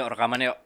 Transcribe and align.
Yuk 0.00 0.16
rekaman 0.16 0.40
yuk. 0.40 0.56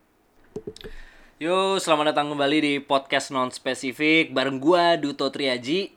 Yuk, 1.43 1.83
selamat 1.83 2.15
datang 2.15 2.31
kembali 2.31 2.59
di 2.63 2.75
podcast 2.79 3.35
non 3.35 3.51
spesifik 3.51 4.31
bareng 4.31 4.63
gua 4.63 4.95
Duto 4.95 5.27
Triaji. 5.27 5.91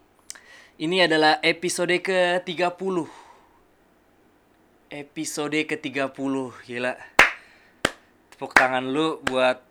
Ini 0.82 1.06
adalah 1.06 1.38
episode 1.46 2.02
ke-30. 2.02 3.06
Episode 4.89 5.70
ke-30, 5.70 6.34
gila. 6.66 6.98
Tepuk 8.34 8.58
tangan 8.58 8.89
lu 8.89 9.21
buat 9.21 9.61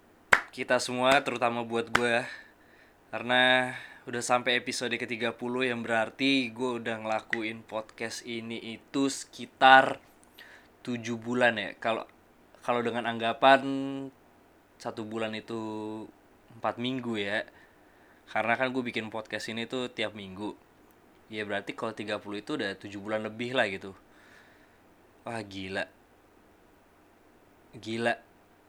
kita 0.54 0.78
semua, 0.78 1.18
terutama 1.26 1.66
buat 1.66 1.90
gua. 1.90 2.23
Karena 3.10 3.74
udah 4.06 4.23
sampai 4.23 4.62
episode 4.62 4.95
ke-30 4.95 5.34
yang 5.66 5.82
berarti 5.82 6.54
gue 6.54 6.78
udah 6.78 7.02
ngelakuin 7.02 7.66
podcast 7.66 8.23
ini 8.30 8.78
itu 8.78 9.10
sekitar 9.10 9.98
7 10.87 11.18
bulan 11.18 11.59
ya. 11.59 11.74
Kalau 11.82 12.06
kalau 12.66 12.82
dengan 12.82 13.06
anggapan 13.06 13.62
satu 14.82 15.06
bulan 15.06 15.30
itu 15.38 16.02
empat 16.58 16.82
minggu 16.82 17.14
ya 17.14 17.46
karena 18.26 18.58
kan 18.58 18.74
gue 18.74 18.82
bikin 18.82 19.06
podcast 19.06 19.46
ini 19.54 19.70
tuh 19.70 19.86
tiap 19.86 20.18
minggu 20.18 20.50
ya 21.30 21.46
berarti 21.46 21.78
kalau 21.78 21.94
30 21.94 22.18
itu 22.42 22.50
udah 22.58 22.70
tujuh 22.74 22.98
bulan 23.02 23.22
lebih 23.22 23.54
lah 23.54 23.66
gitu. 23.70 23.94
Wah 25.26 25.42
gila. 25.42 25.86
Gila. 27.78 28.14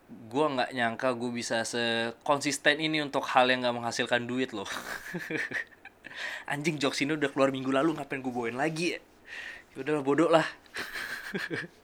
Gue 0.07 0.45
nggak 0.45 0.73
nyangka 0.73 1.13
gue 1.13 1.31
bisa 1.33 1.61
sekonsisten 1.61 2.81
ini 2.81 3.01
untuk 3.01 3.25
hal 3.29 3.49
yang 3.49 3.65
nggak 3.65 3.77
menghasilkan 3.77 4.25
duit 4.25 4.53
loh. 4.53 4.69
Anjing 6.53 6.81
jokes 6.81 7.01
ini 7.05 7.13
udah 7.13 7.29
keluar 7.29 7.53
minggu 7.53 7.69
lalu 7.69 7.93
ngapain 7.93 8.25
gue 8.25 8.33
bawain 8.33 8.57
lagi 8.57 8.97
ya? 8.97 8.99
Udah 9.77 10.01
bodoh 10.01 10.33
lah 10.33 10.45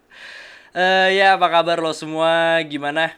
Eh 0.74 1.22
ya 1.22 1.38
apa 1.38 1.54
kabar 1.54 1.78
lo 1.78 1.94
semua? 1.94 2.58
Gimana? 2.66 3.14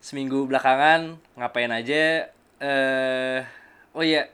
Seminggu 0.00 0.48
belakangan 0.48 1.20
ngapain 1.36 1.68
aja? 1.68 2.32
Eh 2.56 3.40
oh 3.92 4.00
iya. 4.00 4.32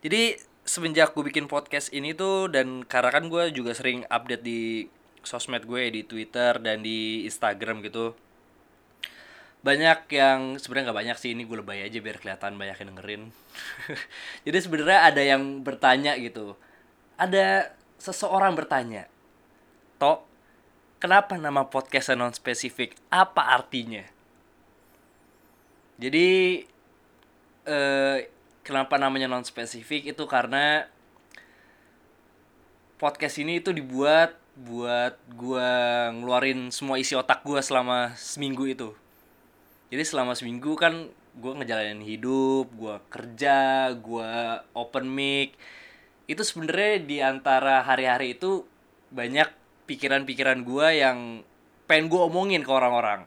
Jadi 0.00 0.40
semenjak 0.64 1.12
gue 1.12 1.20
bikin 1.28 1.52
podcast 1.52 1.92
ini 1.92 2.16
tuh 2.16 2.48
dan 2.48 2.80
karena 2.88 3.12
kan 3.12 3.28
gue 3.28 3.52
juga 3.52 3.76
sering 3.76 4.08
update 4.08 4.40
di 4.40 4.88
sosmed 5.20 5.68
gue 5.68 5.92
di 5.92 6.00
Twitter 6.08 6.56
dan 6.64 6.80
di 6.80 7.28
Instagram 7.28 7.84
gitu. 7.84 8.16
Banyak 9.60 10.08
yang 10.08 10.56
sebenarnya 10.56 10.88
nggak 10.88 11.00
banyak 11.04 11.16
sih 11.20 11.36
ini 11.36 11.44
gue 11.44 11.60
lebay 11.60 11.84
aja 11.84 12.00
biar 12.00 12.16
kelihatan 12.24 12.56
banyak 12.56 12.76
yang 12.80 12.88
dengerin. 12.96 13.22
Jadi 14.48 14.58
sebenarnya 14.64 15.12
ada 15.12 15.20
yang 15.20 15.60
bertanya 15.60 16.16
gitu. 16.16 16.56
Ada 17.20 17.76
seseorang 18.00 18.56
bertanya, 18.56 19.04
Tok, 20.00 20.27
kenapa 20.98 21.38
nama 21.38 21.66
podcast 21.66 22.12
non 22.18 22.34
spesifik? 22.34 22.98
Apa 23.08 23.54
artinya? 23.54 24.02
Jadi 25.98 26.62
eh, 27.66 28.18
kenapa 28.62 28.98
namanya 28.98 29.30
non 29.30 29.46
spesifik 29.46 30.10
itu 30.10 30.24
karena 30.26 30.86
podcast 32.98 33.38
ini 33.38 33.62
itu 33.62 33.70
dibuat 33.70 34.34
buat 34.58 35.14
gua 35.38 35.70
ngeluarin 36.10 36.74
semua 36.74 36.98
isi 36.98 37.14
otak 37.14 37.46
gua 37.46 37.62
selama 37.62 38.18
seminggu 38.18 38.66
itu. 38.66 38.90
Jadi 39.88 40.02
selama 40.02 40.34
seminggu 40.34 40.74
kan 40.74 41.06
gua 41.38 41.54
ngejalanin 41.62 42.02
hidup, 42.02 42.66
gua 42.74 42.98
kerja, 43.06 43.94
gua 44.02 44.66
open 44.74 45.06
mic. 45.06 45.54
Itu 46.26 46.42
sebenarnya 46.42 46.94
di 47.06 47.16
antara 47.22 47.86
hari-hari 47.86 48.34
itu 48.34 48.66
banyak 49.14 49.57
pikiran-pikiran 49.88 50.60
gua 50.62 50.92
yang 50.92 51.42
pengen 51.88 52.12
gua 52.12 52.28
omongin 52.28 52.60
ke 52.60 52.68
orang-orang. 52.68 53.24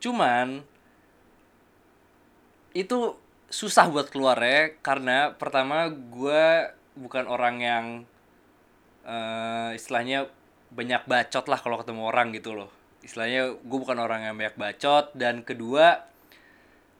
Cuman 0.00 0.64
itu 2.72 3.14
susah 3.48 3.88
buat 3.92 4.08
keluar 4.08 4.40
ya 4.40 4.72
karena 4.80 5.36
pertama 5.36 5.88
gua 5.92 6.72
bukan 6.96 7.28
orang 7.28 7.56
yang 7.60 7.84
eh, 9.04 9.76
istilahnya 9.76 10.32
banyak 10.72 11.04
bacot 11.08 11.44
lah 11.48 11.60
kalau 11.60 11.80
ketemu 11.80 12.02
orang 12.08 12.32
gitu 12.32 12.56
loh. 12.56 12.70
Istilahnya 13.00 13.56
gue 13.56 13.78
bukan 13.78 13.96
orang 13.96 14.26
yang 14.28 14.34
banyak 14.36 14.58
bacot 14.58 15.14
dan 15.16 15.40
kedua 15.40 16.04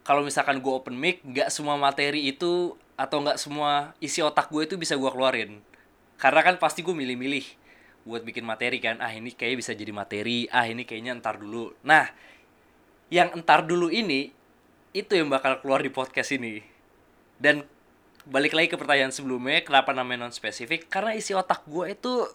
kalau 0.08 0.24
misalkan 0.24 0.64
gue 0.64 0.72
open 0.72 0.96
mic 0.96 1.20
nggak 1.20 1.52
semua 1.52 1.76
materi 1.76 2.32
itu 2.32 2.72
atau 2.96 3.20
nggak 3.20 3.36
semua 3.36 3.92
isi 4.00 4.24
otak 4.24 4.48
gue 4.48 4.64
itu 4.64 4.80
bisa 4.80 4.96
gue 4.96 5.10
keluarin 5.12 5.60
karena 6.18 6.40
kan 6.42 6.58
pasti 6.58 6.82
gue 6.82 6.92
milih-milih 6.92 7.46
buat 8.02 8.26
bikin 8.26 8.42
materi 8.42 8.82
kan. 8.82 8.98
Ah 8.98 9.14
ini 9.14 9.30
kayaknya 9.32 9.58
bisa 9.62 9.72
jadi 9.78 9.92
materi. 9.94 10.50
Ah 10.50 10.66
ini 10.66 10.82
kayaknya 10.82 11.14
entar 11.14 11.38
dulu. 11.38 11.72
Nah 11.86 12.10
yang 13.08 13.32
entar 13.32 13.62
dulu 13.64 13.88
ini 13.88 14.34
itu 14.92 15.12
yang 15.14 15.30
bakal 15.30 15.62
keluar 15.62 15.80
di 15.80 15.94
podcast 15.94 16.34
ini. 16.34 16.60
Dan 17.38 17.62
balik 18.26 18.52
lagi 18.52 18.68
ke 18.68 18.76
pertanyaan 18.76 19.14
sebelumnya 19.14 19.62
kenapa 19.62 19.94
namanya 19.94 20.26
non 20.26 20.34
spesifik 20.34 20.90
karena 20.90 21.14
isi 21.16 21.32
otak 21.32 21.64
gue 21.70 21.94
itu 21.94 22.26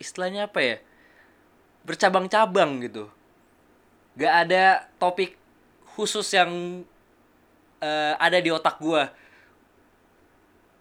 istilahnya 0.00 0.48
apa 0.48 0.60
ya? 0.64 0.76
Bercabang-cabang 1.84 2.80
gitu. 2.88 3.12
Gak 4.16 4.48
ada 4.48 4.88
topik 4.96 5.36
khusus 5.92 6.24
yang 6.32 6.82
eh, 7.84 8.14
ada 8.16 8.40
di 8.40 8.48
otak 8.48 8.80
gue 8.80 9.21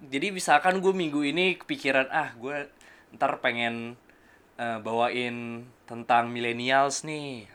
jadi 0.10 0.34
misalkan 0.34 0.82
gue 0.82 0.90
minggu 0.90 1.22
ini 1.22 1.62
kepikiran 1.62 2.10
ah 2.10 2.34
gue 2.34 2.66
ntar 3.14 3.38
pengen 3.38 3.94
eh, 4.58 4.80
bawain 4.82 5.68
tentang 5.86 6.34
millennials 6.34 7.06
nih. 7.06 7.46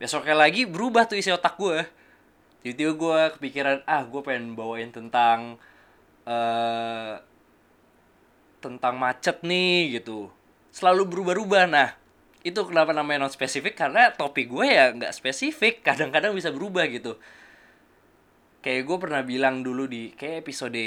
Besoknya 0.00 0.32
lagi 0.32 0.64
berubah 0.64 1.04
tuh 1.04 1.20
isi 1.20 1.28
otak 1.28 1.60
gue 1.60 1.84
tiba-tiba 2.60 2.92
gue 2.96 3.20
kepikiran 3.40 3.84
ah 3.88 4.04
gue 4.04 4.20
pengen 4.24 4.52
bawain 4.56 4.92
tentang 4.92 5.60
eh 6.24 7.14
tentang 8.60 8.96
macet 8.96 9.40
nih 9.44 10.00
gitu. 10.00 10.28
Selalu 10.72 11.08
berubah-ubah. 11.08 11.64
Nah 11.68 11.88
itu 12.40 12.60
kenapa 12.64 12.92
namanya 12.96 13.28
non 13.28 13.32
spesifik? 13.32 13.76
Karena 13.76 14.12
topik 14.12 14.48
gue 14.48 14.64
ya 14.68 14.92
nggak 14.96 15.12
spesifik. 15.12 15.84
Kadang-kadang 15.84 16.32
bisa 16.32 16.48
berubah 16.52 16.88
gitu 16.88 17.20
kayak 18.60 18.82
gue 18.84 18.96
pernah 19.00 19.22
bilang 19.24 19.64
dulu 19.64 19.88
di 19.88 20.12
kayak 20.16 20.44
episode 20.44 20.80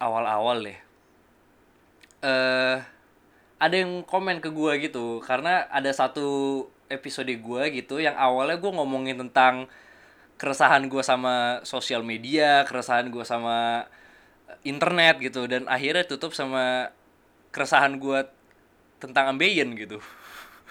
awal-awal 0.00 0.60
deh. 0.64 0.78
Eh 2.24 2.78
ada 3.64 3.76
yang 3.80 4.04
komen 4.04 4.44
ke 4.44 4.52
gue 4.52 4.72
gitu 4.90 5.24
karena 5.24 5.64
ada 5.72 5.88
satu 5.88 6.62
episode 6.92 7.32
gue 7.32 7.62
gitu 7.72 7.96
yang 8.02 8.12
awalnya 8.18 8.60
gue 8.60 8.68
ngomongin 8.68 9.16
tentang 9.16 9.70
keresahan 10.36 10.84
gue 10.90 11.00
sama 11.00 11.64
sosial 11.64 12.04
media 12.04 12.66
keresahan 12.68 13.08
gue 13.08 13.24
sama 13.24 13.88
internet 14.66 15.16
gitu 15.22 15.48
dan 15.48 15.64
akhirnya 15.70 16.04
tutup 16.04 16.36
sama 16.36 16.92
keresahan 17.54 17.96
gue 17.96 18.26
tentang 19.00 19.32
ambeien 19.36 19.72
gitu. 19.78 20.02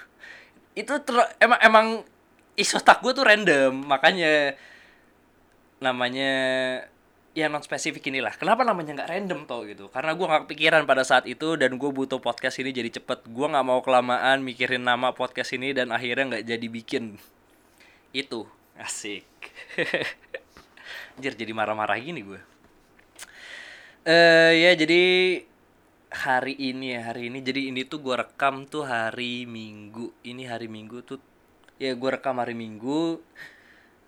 Itu 0.80 1.02
ter- 1.02 1.34
emang 1.42 1.60
emang 1.66 1.88
isi 2.54 2.78
otak 2.78 3.02
gue 3.02 3.14
tuh 3.18 3.26
random 3.26 3.74
makanya 3.90 4.54
namanya 5.84 6.32
ya 7.36 7.52
non 7.52 7.60
spesifik 7.60 8.08
inilah. 8.08 8.34
Kenapa 8.40 8.64
namanya 8.64 9.04
nggak 9.04 9.10
random 9.10 9.42
toh 9.44 9.68
gitu? 9.68 9.92
Karena 9.92 10.16
gue 10.16 10.26
nggak 10.26 10.44
kepikiran 10.48 10.88
pada 10.88 11.04
saat 11.04 11.28
itu 11.28 11.60
dan 11.60 11.76
gue 11.76 11.92
butuh 11.92 12.24
podcast 12.24 12.64
ini 12.64 12.72
jadi 12.72 12.90
cepet. 13.02 13.28
Gue 13.28 13.52
nggak 13.52 13.66
mau 13.68 13.84
kelamaan 13.84 14.40
mikirin 14.46 14.86
nama 14.86 15.12
podcast 15.12 15.52
ini 15.52 15.76
dan 15.76 15.92
akhirnya 15.92 16.40
nggak 16.40 16.46
jadi 16.48 16.68
bikin. 16.72 17.20
Itu. 18.16 18.48
Asik. 18.80 19.28
Anjir 21.20 21.38
jadi 21.38 21.54
marah-marah 21.54 22.00
gini 22.02 22.26
gue 22.26 22.42
eh 24.04 24.52
ya 24.60 24.72
jadi 24.76 25.04
hari 26.14 26.54
ini 26.60 26.94
ya 26.94 27.02
hari 27.12 27.32
ini. 27.32 27.40
Jadi 27.42 27.72
ini 27.74 27.82
tuh 27.88 28.04
gue 28.04 28.16
rekam 28.20 28.68
tuh 28.68 28.86
hari 28.86 29.48
minggu. 29.48 30.14
Ini 30.22 30.44
hari 30.52 30.68
minggu 30.68 31.02
tuh 31.08 31.20
ya 31.82 31.96
gue 31.98 32.10
rekam 32.12 32.38
hari 32.38 32.54
minggu 32.54 33.20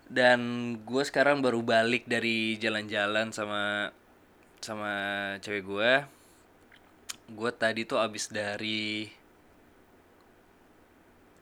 dan 0.06 0.40
gue 0.86 1.02
sekarang 1.02 1.42
baru 1.42 1.62
balik 1.66 2.06
dari 2.06 2.54
jalan-jalan 2.56 3.34
sama 3.34 3.90
sama 4.62 4.92
cewek 5.42 5.66
gue 5.66 5.92
gue 7.26 7.50
tadi 7.58 7.82
tuh 7.82 7.98
abis 7.98 8.30
dari 8.30 9.10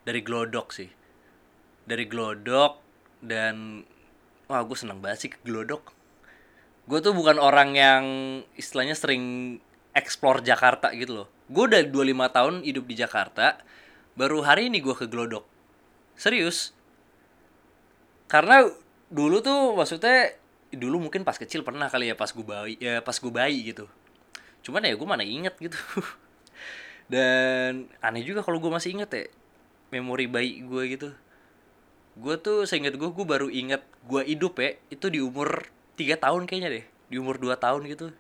dari 0.05 0.21
glodok 0.21 0.73
sih. 0.73 0.89
Dari 1.85 2.05
glodok 2.09 2.81
dan 3.21 3.85
wah 4.49 4.61
gue 4.65 4.77
seneng 4.77 5.01
banget 5.01 5.29
sih 5.29 5.31
ke 5.33 5.41
glodok. 5.45 5.93
Gue 6.85 7.01
tuh 7.01 7.17
bukan 7.17 7.41
orang 7.41 7.77
yang 7.77 8.05
istilahnya 8.61 8.97
sering 8.97 9.57
explore 9.97 10.45
Jakarta 10.45 10.93
gitu 10.93 11.25
loh. 11.25 11.29
Gue 11.49 11.69
udah 11.69 11.85
25 11.85 12.37
tahun 12.37 12.55
hidup 12.65 12.85
di 12.85 12.95
Jakarta 12.97 13.61
baru 14.17 14.45
hari 14.45 14.73
ini 14.73 14.85
gue 14.85 14.97
ke 14.97 15.09
glodok. 15.09 15.45
Serius 16.17 16.77
karena 18.27 18.67
dulu 19.13 19.45
tuh 19.45 19.77
maksudnya 19.77 20.35
dulu 20.75 21.07
mungkin 21.07 21.23
pas 21.23 21.39
kecil 21.39 21.63
pernah 21.63 21.87
kali 21.87 22.11
ya 22.11 22.17
pas 22.19 22.31
gue 22.35 22.43
bayi 22.43 22.75
ya 22.83 22.99
pas 23.05 23.15
gue 23.15 23.33
bayi 23.33 23.71
gitu. 23.71 23.87
Cuman 24.65 24.85
ya 24.85 24.97
gue 24.97 25.09
mana 25.09 25.23
inget 25.23 25.55
gitu. 25.61 25.77
Dan 27.13 27.93
aneh 28.01 28.25
juga 28.25 28.41
kalau 28.41 28.59
gue 28.59 28.73
masih 28.73 28.97
inget 28.97 29.11
ya 29.13 29.25
memori 29.95 30.27
bayi 30.27 30.65
gue 30.65 30.83
gitu. 30.91 31.09
Gue 32.19 32.35
tuh 32.41 32.67
seingat 32.67 32.97
gue 32.97 33.09
gue 33.11 33.27
baru 33.27 33.47
inget 33.53 33.85
gue 34.09 34.23
hidup 34.25 34.59
ya 34.59 34.75
itu 34.91 35.07
di 35.13 35.21
umur 35.23 35.69
tiga 35.95 36.19
tahun 36.19 36.51
kayaknya 36.51 36.71
deh 36.81 36.85
di 37.09 37.17
umur 37.21 37.39
2 37.39 37.55
tahun 37.61 37.87
gitu. 37.87 38.11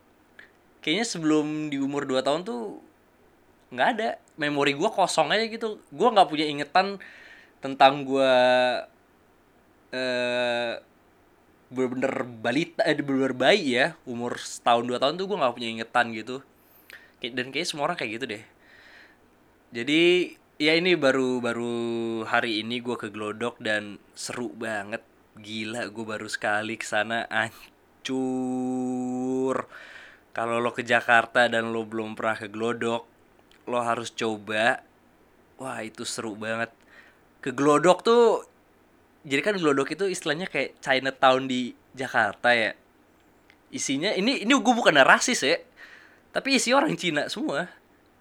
Kayaknya 0.84 1.06
sebelum 1.08 1.46
di 1.72 1.80
umur 1.80 2.04
2 2.04 2.20
tahun 2.22 2.44
tuh 2.44 2.78
nggak 3.74 3.88
ada. 3.98 4.08
Memori 4.38 4.76
gue 4.76 4.90
kosong 4.90 5.32
aja 5.32 5.44
gitu. 5.48 5.80
Gue 5.90 6.08
nggak 6.12 6.28
punya 6.30 6.46
ingetan 6.46 7.00
tentang 7.58 8.04
gue 8.04 8.32
eh 9.94 10.74
bener-bener 11.70 12.26
balita 12.42 12.82
eh 12.86 12.98
bener-bener 12.98 13.34
bayi 13.34 13.78
ya 13.78 13.86
umur 14.06 14.38
setahun 14.38 14.84
dua 14.86 14.98
tahun 15.02 15.18
tuh 15.18 15.26
gue 15.30 15.38
nggak 15.38 15.54
punya 15.54 15.68
ingetan 15.70 16.10
gitu. 16.10 16.42
Dan 17.22 17.54
kayak 17.54 17.66
semua 17.70 17.86
orang 17.88 17.96
kayak 17.96 18.12
gitu 18.20 18.26
deh. 18.36 18.44
Jadi 19.74 20.02
ya 20.60 20.78
ini 20.78 20.94
baru 20.94 21.42
baru 21.42 21.74
hari 22.30 22.62
ini 22.62 22.78
gue 22.78 22.94
ke 22.98 23.10
Glodok 23.10 23.58
dan 23.62 23.98
seru 24.14 24.50
banget. 24.54 25.02
Gila 25.34 25.90
gue 25.90 26.04
baru 26.06 26.28
sekali 26.30 26.78
ke 26.78 26.86
sana 26.86 27.26
ancur. 27.32 28.06
Kalau 30.34 30.58
lo 30.58 30.70
ke 30.74 30.82
Jakarta 30.86 31.46
dan 31.50 31.70
lo 31.74 31.86
belum 31.86 32.14
pernah 32.18 32.36
ke 32.38 32.46
Glodok 32.50 33.06
lo 33.66 33.78
harus 33.80 34.12
coba. 34.14 34.82
Wah 35.58 35.80
itu 35.82 36.04
seru 36.06 36.36
banget. 36.38 36.70
Ke 37.40 37.50
Glodok 37.50 38.04
tuh 38.04 38.44
jadi 39.24 39.40
kan 39.40 39.56
Glodok 39.56 39.96
itu 39.96 40.04
istilahnya 40.06 40.46
kayak 40.46 40.78
Chinatown 40.84 41.48
di 41.48 41.72
Jakarta 41.96 42.52
ya. 42.52 42.76
Isinya 43.74 44.12
ini 44.14 44.44
ini 44.44 44.52
gue 44.52 44.74
bukan 44.76 44.94
rasis 45.02 45.42
ya 45.42 45.58
tapi 46.34 46.58
isi 46.58 46.76
orang 46.76 46.92
Cina 46.98 47.30
semua. 47.32 47.70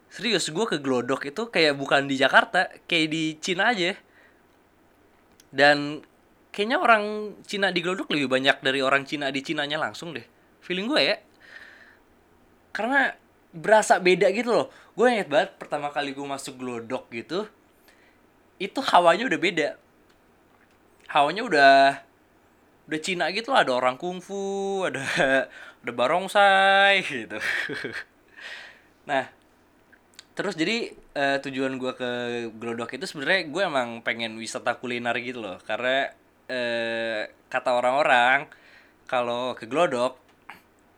Serius 0.08 0.46
gue 0.46 0.66
ke 0.70 0.78
Glodok 0.78 1.26
itu 1.28 1.50
kayak 1.50 1.74
bukan 1.74 2.06
di 2.06 2.14
Jakarta 2.14 2.70
kayak 2.86 3.08
di 3.10 3.22
Cina 3.42 3.74
aja. 3.74 3.98
Dan 5.54 6.02
kayaknya 6.54 6.78
orang 6.78 7.34
Cina 7.42 7.74
di 7.74 7.82
Glodok 7.82 8.10
lebih 8.14 8.30
banyak 8.30 8.62
dari 8.62 8.80
orang 8.82 9.02
Cina 9.02 9.34
di 9.34 9.42
Cinanya 9.42 9.78
langsung 9.78 10.14
deh. 10.14 10.22
Feeling 10.62 10.86
gue 10.86 11.02
ya. 11.02 11.16
Karena 12.70 13.14
berasa 13.50 13.98
beda 13.98 14.30
gitu 14.30 14.50
loh. 14.54 14.66
Gue 14.94 15.10
inget 15.10 15.26
banget 15.26 15.58
pertama 15.58 15.90
kali 15.90 16.14
gue 16.14 16.26
masuk 16.26 16.54
Glodok 16.58 17.10
gitu 17.10 17.50
itu 18.54 18.78
hawanya 18.78 19.26
udah 19.26 19.40
beda 19.40 19.68
hawanya 21.10 21.42
udah 21.44 21.74
udah 22.84 23.00
Cina 23.00 23.32
gitu 23.32 23.52
lah, 23.52 23.64
ada 23.64 23.72
orang 23.72 23.96
kungfu 23.96 24.84
ada 24.84 25.04
ada 25.82 25.92
barongsai 25.92 27.04
gitu. 27.04 27.38
Nah 29.04 29.28
terus 30.34 30.56
jadi 30.56 30.90
eh, 31.14 31.38
tujuan 31.44 31.76
gue 31.76 31.92
ke 31.94 32.10
Glodok 32.56 32.96
itu 32.96 33.04
sebenarnya 33.04 33.52
gue 33.52 33.62
emang 33.62 34.00
pengen 34.00 34.36
wisata 34.40 34.80
kuliner 34.80 35.12
gitu 35.20 35.44
loh. 35.44 35.60
Karena 35.60 36.08
eh, 36.48 37.28
kata 37.52 37.70
orang-orang 37.76 38.48
kalau 39.04 39.52
ke 39.52 39.68
Glodok 39.68 40.16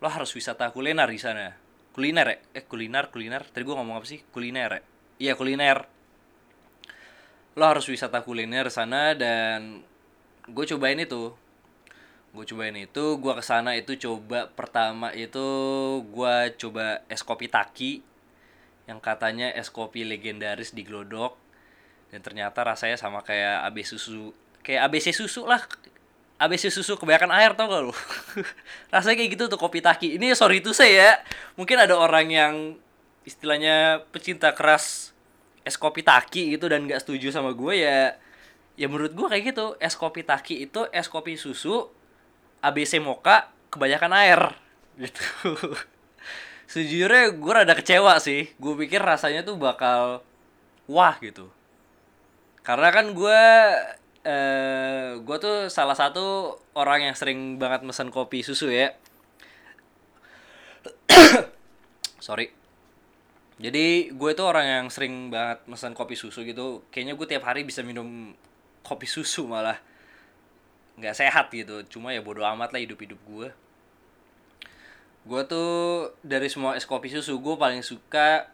lo 0.00 0.08
harus 0.08 0.30
wisata 0.38 0.70
kuliner 0.70 1.08
di 1.10 1.20
sana. 1.20 1.50
Kuliner 1.92 2.26
ya 2.30 2.38
eh 2.62 2.64
kuliner 2.64 3.10
kuliner. 3.10 3.42
Tadi 3.42 3.62
gue 3.66 3.74
ngomong 3.74 3.98
apa 3.98 4.06
sih? 4.06 4.22
Kuliner. 4.30 4.70
Ya 4.78 4.82
iya 5.18 5.32
kuliner. 5.34 5.88
Lo 7.56 7.64
harus 7.66 7.88
wisata 7.88 8.20
kuliner 8.22 8.68
sana 8.68 9.16
dan 9.16 9.82
gue 10.46 10.64
cobain 10.74 10.98
itu. 10.98 11.34
Gue 12.34 12.44
cobain 12.44 12.76
itu 12.76 13.04
gue 13.16 13.32
ke 13.32 13.44
sana 13.44 13.74
itu 13.74 13.96
coba 13.96 14.50
pertama 14.52 15.10
itu 15.16 15.46
gue 16.04 16.34
coba 16.60 17.00
es 17.08 17.24
kopi 17.24 17.48
taki 17.48 18.04
yang 18.86 19.02
katanya 19.02 19.50
es 19.56 19.72
kopi 19.72 20.06
legendaris 20.06 20.72
di 20.76 20.86
Glodok. 20.86 21.34
Dan 22.12 22.22
ternyata 22.22 22.62
rasanya 22.62 22.94
sama 22.94 23.22
kayak 23.26 23.66
ABC 23.66 23.98
susu 23.98 24.30
kayak 24.62 24.86
ABC 24.90 25.10
susu 25.14 25.46
lah. 25.48 25.62
ABC 26.36 26.68
susu 26.68 27.00
kebanyakan 27.00 27.32
air 27.32 27.56
tau 27.56 27.64
gak 27.64 27.80
lu? 27.80 27.96
Rasanya 28.92 29.16
kayak 29.16 29.30
gitu 29.40 29.44
tuh 29.48 29.56
kopi 29.56 29.80
taki. 29.80 30.20
Ini 30.20 30.36
sorry 30.36 30.60
itu 30.60 30.76
saya 30.76 30.92
ya 30.92 31.10
mungkin 31.56 31.80
ada 31.80 31.96
orang 31.96 32.28
yang 32.28 32.54
istilahnya 33.24 34.04
pecinta 34.12 34.52
keras 34.52 35.16
es 35.66 35.74
kopi 35.74 36.06
taki 36.06 36.54
gitu 36.54 36.70
dan 36.70 36.86
nggak 36.86 37.02
setuju 37.02 37.34
sama 37.34 37.50
gue 37.50 37.82
ya 37.82 38.14
ya 38.76 38.86
menurut 38.86 39.12
gue 39.16 39.26
kayak 39.26 39.44
gitu. 39.56 39.66
Es 39.80 39.96
kopi 39.96 40.22
taki 40.22 40.68
itu 40.68 40.84
es 40.92 41.08
kopi 41.08 41.34
susu 41.40 41.88
ABC 42.60 43.00
mocha 43.00 43.50
kebanyakan 43.72 44.12
air. 44.16 44.42
Gitu. 44.96 45.20
Sejujurnya 46.64 47.36
gue 47.36 47.52
rada 47.52 47.76
kecewa 47.76 48.16
sih. 48.16 48.48
Gue 48.56 48.72
pikir 48.80 49.04
rasanya 49.04 49.44
tuh 49.44 49.60
bakal 49.60 50.24
wah 50.88 51.20
gitu. 51.20 51.52
Karena 52.64 52.88
kan 52.88 53.12
gue 53.12 53.42
eh 54.24 55.20
gue 55.20 55.36
tuh 55.36 55.68
salah 55.68 55.92
satu 55.92 56.56
orang 56.74 57.12
yang 57.12 57.14
sering 57.14 57.60
banget 57.60 57.84
mesen 57.84 58.08
kopi 58.08 58.40
susu 58.40 58.72
ya. 58.72 58.96
Sorry. 62.26 62.50
Jadi 63.60 64.16
gue 64.16 64.30
tuh 64.32 64.48
orang 64.48 64.66
yang 64.66 64.86
sering 64.88 65.28
banget 65.28 65.60
mesen 65.68 65.92
kopi 65.92 66.16
susu 66.16 66.40
gitu. 66.40 66.88
Kayaknya 66.88 67.14
gue 67.20 67.26
tiap 67.28 67.44
hari 67.44 67.68
bisa 67.68 67.84
minum 67.84 68.32
kopi 68.86 69.10
susu 69.10 69.50
malah. 69.50 69.82
Nggak 70.94 71.18
sehat 71.18 71.50
gitu 71.50 71.82
cuma 71.90 72.14
ya 72.14 72.22
bodo 72.22 72.46
amat 72.46 72.70
lah 72.70 72.80
hidup 72.80 73.02
hidup 73.02 73.20
gue 73.26 73.50
gue 75.26 75.42
tuh 75.50 76.14
dari 76.22 76.46
semua 76.46 76.78
es 76.78 76.86
kopi 76.86 77.10
susu 77.10 77.42
gue 77.42 77.58
paling 77.58 77.82
suka 77.82 78.46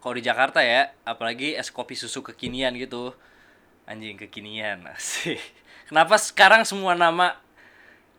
kalau 0.00 0.16
di 0.16 0.24
Jakarta 0.24 0.64
ya 0.64 0.88
apalagi 1.04 1.52
es 1.52 1.68
kopi 1.68 1.92
susu 1.92 2.24
kekinian 2.24 2.72
gitu. 2.80 3.12
Anjing 3.86 4.18
kekinian 4.18 4.82
sih 4.98 5.38
kenapa 5.86 6.18
sekarang 6.18 6.66
semua 6.66 6.98
nama 6.98 7.38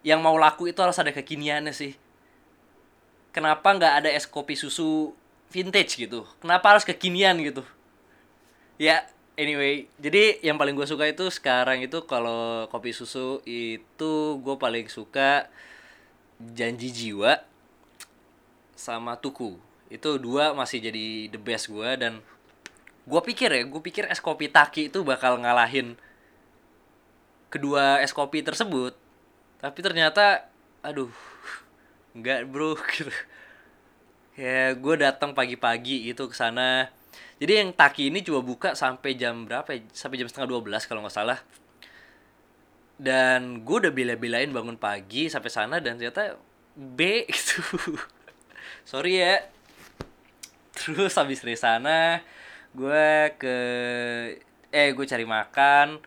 yang 0.06 0.24
mau 0.24 0.38
laku 0.40 0.72
itu 0.72 0.80
harus 0.80 0.96
ada 0.96 1.12
kekiniannya 1.12 1.74
sih? 1.76 1.98
Kenapa 3.36 3.76
nggak 3.76 3.94
ada 4.00 4.10
es 4.14 4.30
kopi 4.30 4.56
susu 4.56 5.12
vintage 5.52 6.00
gitu? 6.00 6.24
Kenapa 6.40 6.72
harus 6.78 6.88
kekinian 6.88 7.36
gitu? 7.44 7.66
Ya 8.78 9.10
anyway 9.38 9.86
jadi 10.02 10.42
yang 10.42 10.58
paling 10.58 10.74
gue 10.74 10.90
suka 10.90 11.06
itu 11.06 11.30
sekarang 11.30 11.86
itu 11.86 12.04
kalau 12.10 12.66
kopi 12.68 12.92
susu 12.92 13.40
itu 13.46 14.42
gue 14.42 14.56
paling 14.58 14.90
suka 14.92 15.48
janji 16.42 16.94
jiwa 16.94 17.42
sama 18.78 19.18
tuku. 19.18 19.58
Itu 19.90 20.22
dua 20.22 20.54
masih 20.54 20.80
jadi 20.80 21.34
the 21.34 21.42
best 21.42 21.68
gue 21.74 21.90
dan 21.98 22.22
gue 23.08 23.22
pikir 23.24 23.50
ya 23.50 23.64
gue 23.66 23.82
pikir 23.82 24.06
es 24.12 24.22
kopi 24.22 24.52
taki 24.52 24.92
itu 24.92 25.02
bakal 25.02 25.40
ngalahin 25.42 25.98
kedua 27.50 28.00
es 28.06 28.14
kopi 28.14 28.46
tersebut. 28.46 28.94
Tapi 29.58 29.80
ternyata 29.82 30.46
aduh 30.86 31.10
nggak 32.14 32.46
bro 32.48 32.78
gitu. 32.94 33.10
Ya 34.38 34.78
gue 34.78 34.96
datang 35.02 35.34
pagi-pagi 35.34 36.14
gitu 36.14 36.30
ke 36.30 36.38
sana 36.38 36.94
jadi 37.38 37.62
yang 37.62 37.70
taki 37.70 38.10
ini 38.10 38.26
coba 38.26 38.42
buka 38.42 38.70
sampai 38.74 39.14
jam 39.14 39.46
berapa 39.46 39.70
ya? 39.70 39.86
sampai 39.94 40.18
jam 40.18 40.26
setengah 40.26 40.58
12 40.58 40.90
kalau 40.90 41.06
nggak 41.06 41.14
salah. 41.14 41.40
Dan 42.98 43.62
gue 43.62 43.78
udah 43.78 43.94
bela-belain 43.94 44.50
bangun 44.50 44.74
pagi 44.74 45.30
sampai 45.30 45.54
sana 45.54 45.78
dan 45.78 46.02
ternyata 46.02 46.34
B 46.74 47.00
gitu. 47.30 47.62
Sorry 48.82 49.22
ya. 49.22 49.46
Terus 50.74 51.14
habis 51.14 51.46
dari 51.46 51.58
sana 51.58 52.26
gue 52.74 53.38
ke 53.38 53.58
eh 54.74 54.90
gue 54.98 55.06
cari 55.06 55.26
makan. 55.30 56.02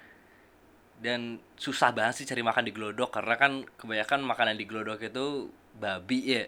Dan 0.98 1.38
susah 1.54 1.94
banget 1.94 2.20
sih 2.20 2.26
cari 2.26 2.42
makan 2.42 2.66
di 2.66 2.74
Glodok 2.74 3.14
karena 3.14 3.38
kan 3.38 3.62
kebanyakan 3.78 4.20
makanan 4.26 4.58
di 4.58 4.66
Glodok 4.66 4.98
itu 5.06 5.46
babi 5.78 6.20
ya. 6.26 6.44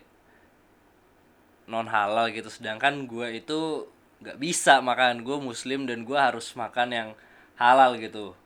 Non 1.71 1.87
halal 1.87 2.35
gitu. 2.35 2.51
Sedangkan 2.51 3.07
gue 3.07 3.39
itu 3.39 3.87
nggak 4.23 4.39
bisa 4.39 4.79
makan. 4.79 5.27
Gue 5.27 5.37
muslim 5.43 5.85
dan 5.85 6.07
gue 6.07 6.17
harus 6.17 6.55
makan 6.55 6.89
yang 6.95 7.09
halal 7.59 7.99
gitu. 7.99 8.39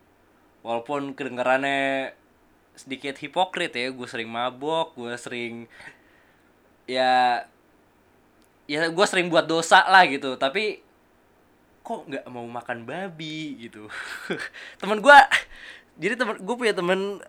Walaupun 0.64 1.14
kedengarannya 1.14 2.16
sedikit 2.76 3.16
hipokrit 3.16 3.72
ya 3.72 3.88
gue 3.88 4.04
sering 4.04 4.28
mabok 4.28 4.92
gue 5.00 5.16
sering 5.16 5.64
ya 6.84 7.40
ya 8.68 8.92
gue 8.92 9.06
sering 9.08 9.28
buat 9.28 9.44
dosa 9.44 9.84
lah 9.86 10.08
gitu. 10.08 10.34
Tapi 10.40 10.80
kok 11.86 12.08
nggak 12.08 12.26
mau 12.32 12.48
makan 12.48 12.88
babi 12.88 13.68
gitu? 13.68 13.86
Teman 14.80 14.98
gue 14.98 15.16
jadi 15.96 16.12
teman 16.12 16.36
gue 16.36 16.56
punya 16.56 16.76
temen 16.76 17.20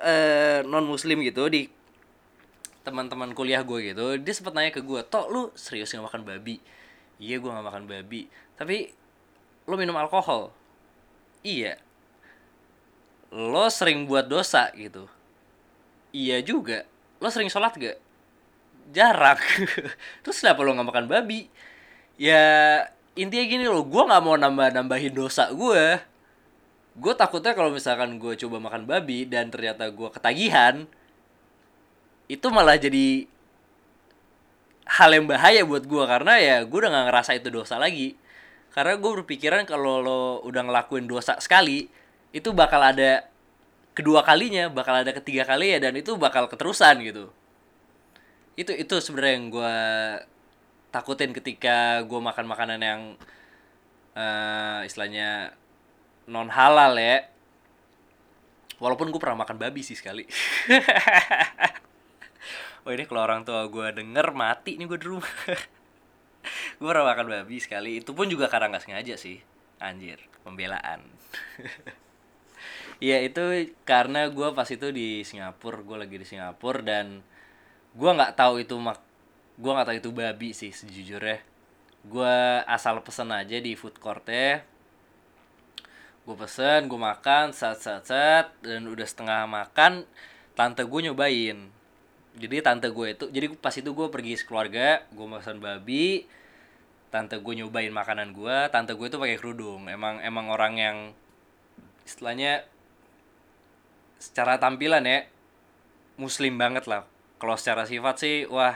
non 0.67 0.85
muslim 0.87 1.23
gitu 1.23 1.47
di 1.47 1.71
teman-teman 2.87 3.35
kuliah 3.35 3.67
gue 3.67 3.91
gitu 3.91 4.15
dia 4.15 4.31
sempat 4.31 4.55
nanya 4.55 4.71
ke 4.71 4.79
gue 4.79 5.03
tok 5.03 5.27
lu 5.27 5.51
serius 5.59 5.91
nggak 5.91 6.07
makan 6.07 6.23
babi 6.23 6.63
iya 7.17 7.35
gue 7.37 7.49
nggak 7.49 7.67
makan 7.67 7.85
babi. 7.89 8.29
Tapi 8.57 8.89
lo 9.67 9.75
minum 9.75 9.97
alkohol? 9.97 10.53
Iya. 11.41 11.77
Lo 13.33 13.67
sering 13.67 14.07
buat 14.07 14.25
dosa 14.25 14.71
gitu? 14.73 15.05
Iya 16.15 16.41
juga. 16.41 16.87
Lo 17.19 17.27
sering 17.29 17.51
sholat 17.51 17.75
gak 17.75 17.97
jarang. 18.95 19.41
Terus 20.23 20.39
kenapa 20.39 20.63
lo 20.63 20.73
nggak 20.73 20.89
makan 20.89 21.07
babi? 21.11 21.51
Ya 22.17 22.45
intinya 23.17 23.45
gini 23.49 23.65
lo 23.65 23.81
gue 23.81 24.03
nggak 24.05 24.23
mau 24.23 24.37
nambah 24.37 24.77
nambahin 24.77 25.13
dosa 25.17 25.49
gue 25.49 25.97
gue 26.97 27.13
takutnya 27.17 27.57
kalau 27.57 27.73
misalkan 27.73 28.21
gue 28.21 28.33
coba 28.45 28.57
makan 28.61 28.85
babi 28.85 29.25
dan 29.25 29.49
ternyata 29.49 29.89
gue 29.89 30.09
ketagihan 30.13 30.85
itu 32.29 32.47
malah 32.53 32.77
jadi 32.77 33.25
hal 34.87 35.09
yang 35.11 35.27
bahaya 35.27 35.67
buat 35.67 35.83
gue 35.83 36.03
karena 36.07 36.33
ya 36.39 36.55
gue 36.63 36.77
udah 36.79 36.91
gak 36.91 37.05
ngerasa 37.11 37.31
itu 37.35 37.51
dosa 37.51 37.75
lagi. 37.75 38.15
Karena 38.71 38.95
gue 38.95 39.11
berpikiran 39.21 39.65
kalau 39.67 39.99
lo 39.99 40.21
udah 40.45 40.61
ngelakuin 40.63 41.09
dosa 41.09 41.35
sekali 41.41 41.89
itu 42.31 42.49
bakal 42.53 42.79
ada 42.79 43.25
kedua 43.97 44.21
kalinya 44.21 44.69
bakal 44.69 44.93
ada 45.01 45.09
ketiga 45.09 45.41
kali 45.41 45.73
ya 45.73 45.79
dan 45.81 45.97
itu 45.97 46.15
bakal 46.15 46.47
keterusan 46.47 47.01
gitu. 47.03 47.33
Itu 48.55 48.71
itu 48.73 48.95
sebenarnya 49.01 49.33
yang 49.33 49.47
gue 49.51 49.75
takutin 50.93 51.33
ketika 51.35 52.05
gue 52.05 52.19
makan 52.21 52.45
makanan 52.47 52.79
yang 52.79 53.01
uh, 54.15 54.81
istilahnya 54.87 55.51
non 56.29 56.47
halal 56.53 56.95
ya. 56.95 57.27
Walaupun 58.77 59.09
gue 59.09 59.17
pernah 59.17 59.41
makan 59.41 59.57
babi 59.57 59.81
sih 59.81 59.97
sekali 59.97 60.21
oh 62.87 62.91
ini 62.95 63.03
kalau 63.03 63.27
orang 63.27 63.43
tua 63.43 63.67
gue 63.67 63.91
denger 63.91 64.31
mati 64.31 64.79
nih 64.79 64.87
gue 64.87 64.99
di 64.99 65.07
rumah. 65.11 65.27
Gue 66.79 66.87
pernah 66.87 67.11
makan 67.11 67.27
babi 67.27 67.59
sekali. 67.59 67.99
Itu 67.99 68.15
pun 68.15 68.31
juga 68.31 68.47
karena 68.47 68.71
nggak 68.71 68.87
sengaja 68.87 69.19
sih. 69.19 69.43
Anjir 69.83 70.23
pembelaan. 70.47 71.03
Ya 72.97 73.21
itu 73.21 73.69
karena 73.85 74.25
gue 74.25 74.57
pas 74.57 74.65
itu 74.65 74.89
di 74.89 75.21
Singapura 75.21 75.85
gue 75.85 75.97
lagi 76.01 76.17
di 76.17 76.25
Singapura 76.25 76.81
dan 76.81 77.21
gue 77.93 78.09
nggak 78.09 78.33
tahu 78.33 78.65
itu 78.65 78.73
mak 78.81 78.97
gue 79.53 79.69
nggak 79.69 79.85
tahu 79.85 79.97
itu 80.01 80.09
babi 80.09 80.49
sih 80.49 80.73
sejujurnya. 80.73 81.45
Gue 82.01 82.65
asal 82.65 82.97
pesen 83.05 83.29
aja 83.29 83.61
di 83.61 83.77
food 83.77 84.01
court 84.01 84.25
ya 84.25 84.65
gue 86.27 86.35
pesen 86.35 86.91
gue 86.91 86.99
makan 86.99 87.55
sat 87.55 87.79
sat 87.79 88.03
sat 88.03 88.51
dan 88.59 88.83
udah 88.83 89.07
setengah 89.07 89.47
makan 89.47 90.03
tante 90.59 90.83
gue 90.83 91.01
nyobain 91.07 91.71
jadi 92.37 92.61
tante 92.61 92.93
gue 92.93 93.07
itu 93.17 93.25
jadi 93.33 93.49
pas 93.57 93.73
itu 93.73 93.89
gue 93.89 94.07
pergi 94.13 94.37
sekeluarga 94.37 95.01
gue 95.09 95.25
pesen 95.25 95.57
babi 95.57 96.29
tante 97.07 97.39
gue 97.39 97.53
nyobain 97.63 97.91
makanan 97.91 98.35
gue 98.35 98.57
tante 98.69 98.91
gue 98.93 99.07
itu 99.07 99.17
pakai 99.17 99.39
kerudung. 99.39 99.87
Emang 99.87 100.19
emang 100.19 100.51
orang 100.51 100.73
yang 100.75 100.97
istilahnya 102.03 102.67
secara 104.19 104.59
tampilan 104.59 105.03
ya 105.07 105.25
muslim 106.19 106.59
banget 106.59 106.85
lah. 106.85 107.07
Kalau 107.39 107.55
secara 107.55 107.87
sifat 107.87 108.15
sih 108.21 108.37
wah 108.47 108.75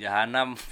jahanam. 0.00 0.54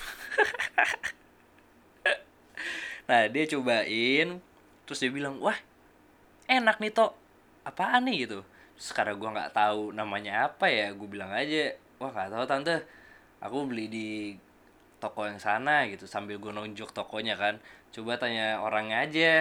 Nah 3.07 3.31
dia 3.31 3.47
cobain 3.47 4.43
terus 4.83 4.99
dia 4.99 5.15
bilang 5.15 5.39
wah 5.39 5.55
enak 6.51 6.83
nih 6.83 6.91
toh 6.91 7.15
apaan 7.63 8.03
nih? 8.11 8.27
Gitu. 8.27 8.43
Sekarang 8.75 9.23
gue 9.23 9.31
nggak 9.31 9.55
tahu 9.55 9.95
namanya 9.95 10.51
apa 10.51 10.67
ya 10.67 10.91
gue 10.91 11.07
bilang 11.07 11.31
aja 11.31 11.79
wah 12.01 12.11
nggak 12.13 12.33
tahu 12.33 12.45
tante. 12.49 12.77
Aku 13.41 13.69
beli 13.69 13.87
di 13.89 14.09
toko 14.97 15.29
yang 15.29 15.37
sana 15.37 15.85
gitu 15.87 16.09
sambil 16.09 16.41
gue 16.41 16.53
nunjuk 16.53 16.93
tokonya 16.93 17.37
kan. 17.37 17.61
Coba 17.93 18.17
tanya 18.17 18.61
orangnya 18.65 19.05
aja. 19.05 19.35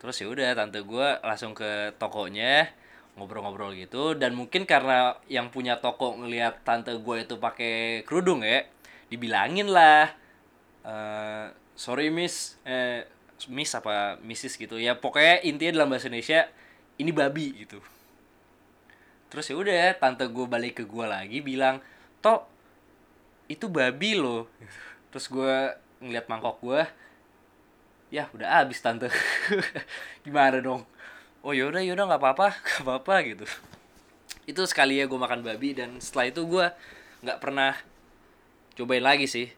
Terus 0.00 0.16
ya 0.22 0.26
udah 0.30 0.56
tante 0.56 0.80
gue 0.82 1.08
langsung 1.22 1.52
ke 1.54 1.94
tokonya 2.00 2.70
ngobrol-ngobrol 3.14 3.74
gitu. 3.78 4.18
Dan 4.18 4.34
mungkin 4.34 4.66
karena 4.66 5.18
yang 5.30 5.50
punya 5.54 5.78
toko 5.78 6.18
ngelihat 6.18 6.62
tante 6.66 6.94
gue 6.94 7.16
itu 7.22 7.36
pakai 7.38 8.02
kerudung 8.06 8.42
ya 8.42 8.66
dibilangin 9.10 9.66
lah 9.70 10.10
uh, 10.86 11.50
sorry 11.74 12.10
miss. 12.10 12.58
Eh 12.66 13.06
miss 13.48 13.72
apa 13.72 14.20
missis 14.20 14.58
gitu 14.58 14.76
ya. 14.76 14.98
Pokoknya 14.98 15.40
intinya 15.46 15.80
dalam 15.80 15.88
bahasa 15.94 16.10
Indonesia 16.10 16.50
ini 17.00 17.10
babi 17.14 17.64
gitu 17.64 17.80
terus 19.30 19.46
ya 19.46 19.54
udah 19.54 19.94
tante 19.96 20.26
gue 20.26 20.46
balik 20.50 20.82
ke 20.82 20.84
gue 20.84 21.06
lagi 21.06 21.38
bilang 21.38 21.78
toh 22.18 22.50
itu 23.50 23.66
babi 23.66 24.14
loh. 24.14 24.46
Terus 25.10 25.26
gue 25.26 25.54
ngeliat 25.98 26.30
mangkok 26.30 26.62
gue 26.62 26.82
ya 28.14 28.30
udah 28.30 28.62
abis 28.62 28.78
tante. 28.78 29.10
Gimana 30.26 30.62
dong? 30.62 30.86
Oh 31.42 31.50
yaudah 31.50 31.82
yaudah 31.82 32.06
nggak 32.06 32.22
apa-apa 32.22 32.48
nggak 32.54 32.84
apa-apa 32.86 33.14
gitu. 33.26 33.46
Itu 34.46 34.62
sekali 34.70 35.02
ya 35.02 35.10
gue 35.10 35.18
makan 35.18 35.42
babi 35.42 35.74
dan 35.74 35.98
setelah 35.98 36.30
itu 36.30 36.46
gue 36.46 36.66
nggak 37.26 37.38
pernah 37.42 37.74
cobain 38.78 39.02
lagi 39.02 39.26
sih. 39.26 39.50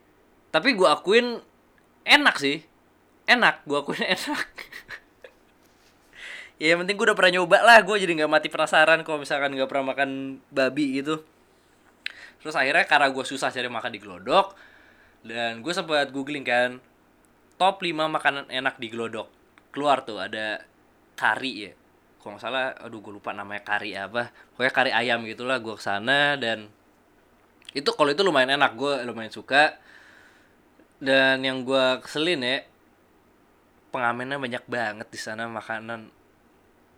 Tapi 0.48 0.72
gue 0.72 0.88
akuin 0.88 1.40
enak 2.08 2.36
sih. 2.40 2.64
Enak 3.28 3.64
gue 3.68 3.76
akuin 3.76 4.04
enak 4.16 4.48
ya 6.60 6.74
yang 6.74 6.84
penting 6.84 6.96
gue 6.98 7.06
udah 7.08 7.18
pernah 7.18 7.32
nyoba 7.40 7.58
lah. 7.64 7.78
Gue 7.84 7.96
jadi 8.02 8.12
nggak 8.18 8.30
mati 8.30 8.48
penasaran 8.52 9.00
kalau 9.06 9.22
misalkan 9.22 9.52
nggak 9.54 9.68
pernah 9.70 9.94
makan 9.94 10.40
babi 10.52 11.00
gitu. 11.00 11.22
Terus 12.42 12.58
akhirnya 12.58 12.84
karena 12.84 13.08
gue 13.14 13.24
susah 13.24 13.54
cari 13.54 13.70
makan 13.70 13.90
di 13.94 14.00
Glodok 14.02 14.58
dan 15.22 15.62
gue 15.62 15.72
sempat 15.72 16.10
googling 16.10 16.42
kan 16.42 16.82
top 17.54 17.78
5 17.78 17.94
makanan 17.94 18.44
enak 18.50 18.82
di 18.82 18.90
Glodok. 18.90 19.30
Keluar 19.70 20.02
tuh 20.02 20.18
ada 20.18 20.66
kari 21.14 21.70
ya. 21.70 21.72
Kalau 22.18 22.34
nggak 22.34 22.42
salah 22.42 22.74
aduh 22.82 22.98
gue 22.98 23.12
lupa 23.14 23.30
namanya 23.30 23.62
kari 23.62 23.94
apa. 23.94 24.34
Pokoknya 24.54 24.72
kari 24.74 24.90
ayam 24.90 25.22
gitulah 25.22 25.62
gue 25.62 25.74
ke 25.78 25.84
sana 25.86 26.34
dan 26.34 26.66
itu 27.72 27.88
kalau 27.94 28.12
itu 28.12 28.20
lumayan 28.26 28.58
enak 28.58 28.74
gue 28.74 29.06
lumayan 29.06 29.30
suka. 29.30 29.78
Dan 31.02 31.42
yang 31.42 31.66
gue 31.66 31.98
keselin 32.02 32.42
ya 32.42 32.62
pengamennya 33.92 34.40
banyak 34.40 34.64
banget 34.66 35.06
di 35.12 35.20
sana 35.20 35.46
makanan 35.46 36.21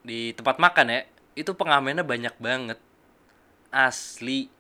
di 0.05 0.37
tempat 0.37 0.61
makan 0.61 0.93
ya 0.93 1.01
itu 1.35 1.51
pengamennya 1.57 2.07
banyak 2.07 2.37
banget. 2.39 2.79
Asli. 3.73 4.53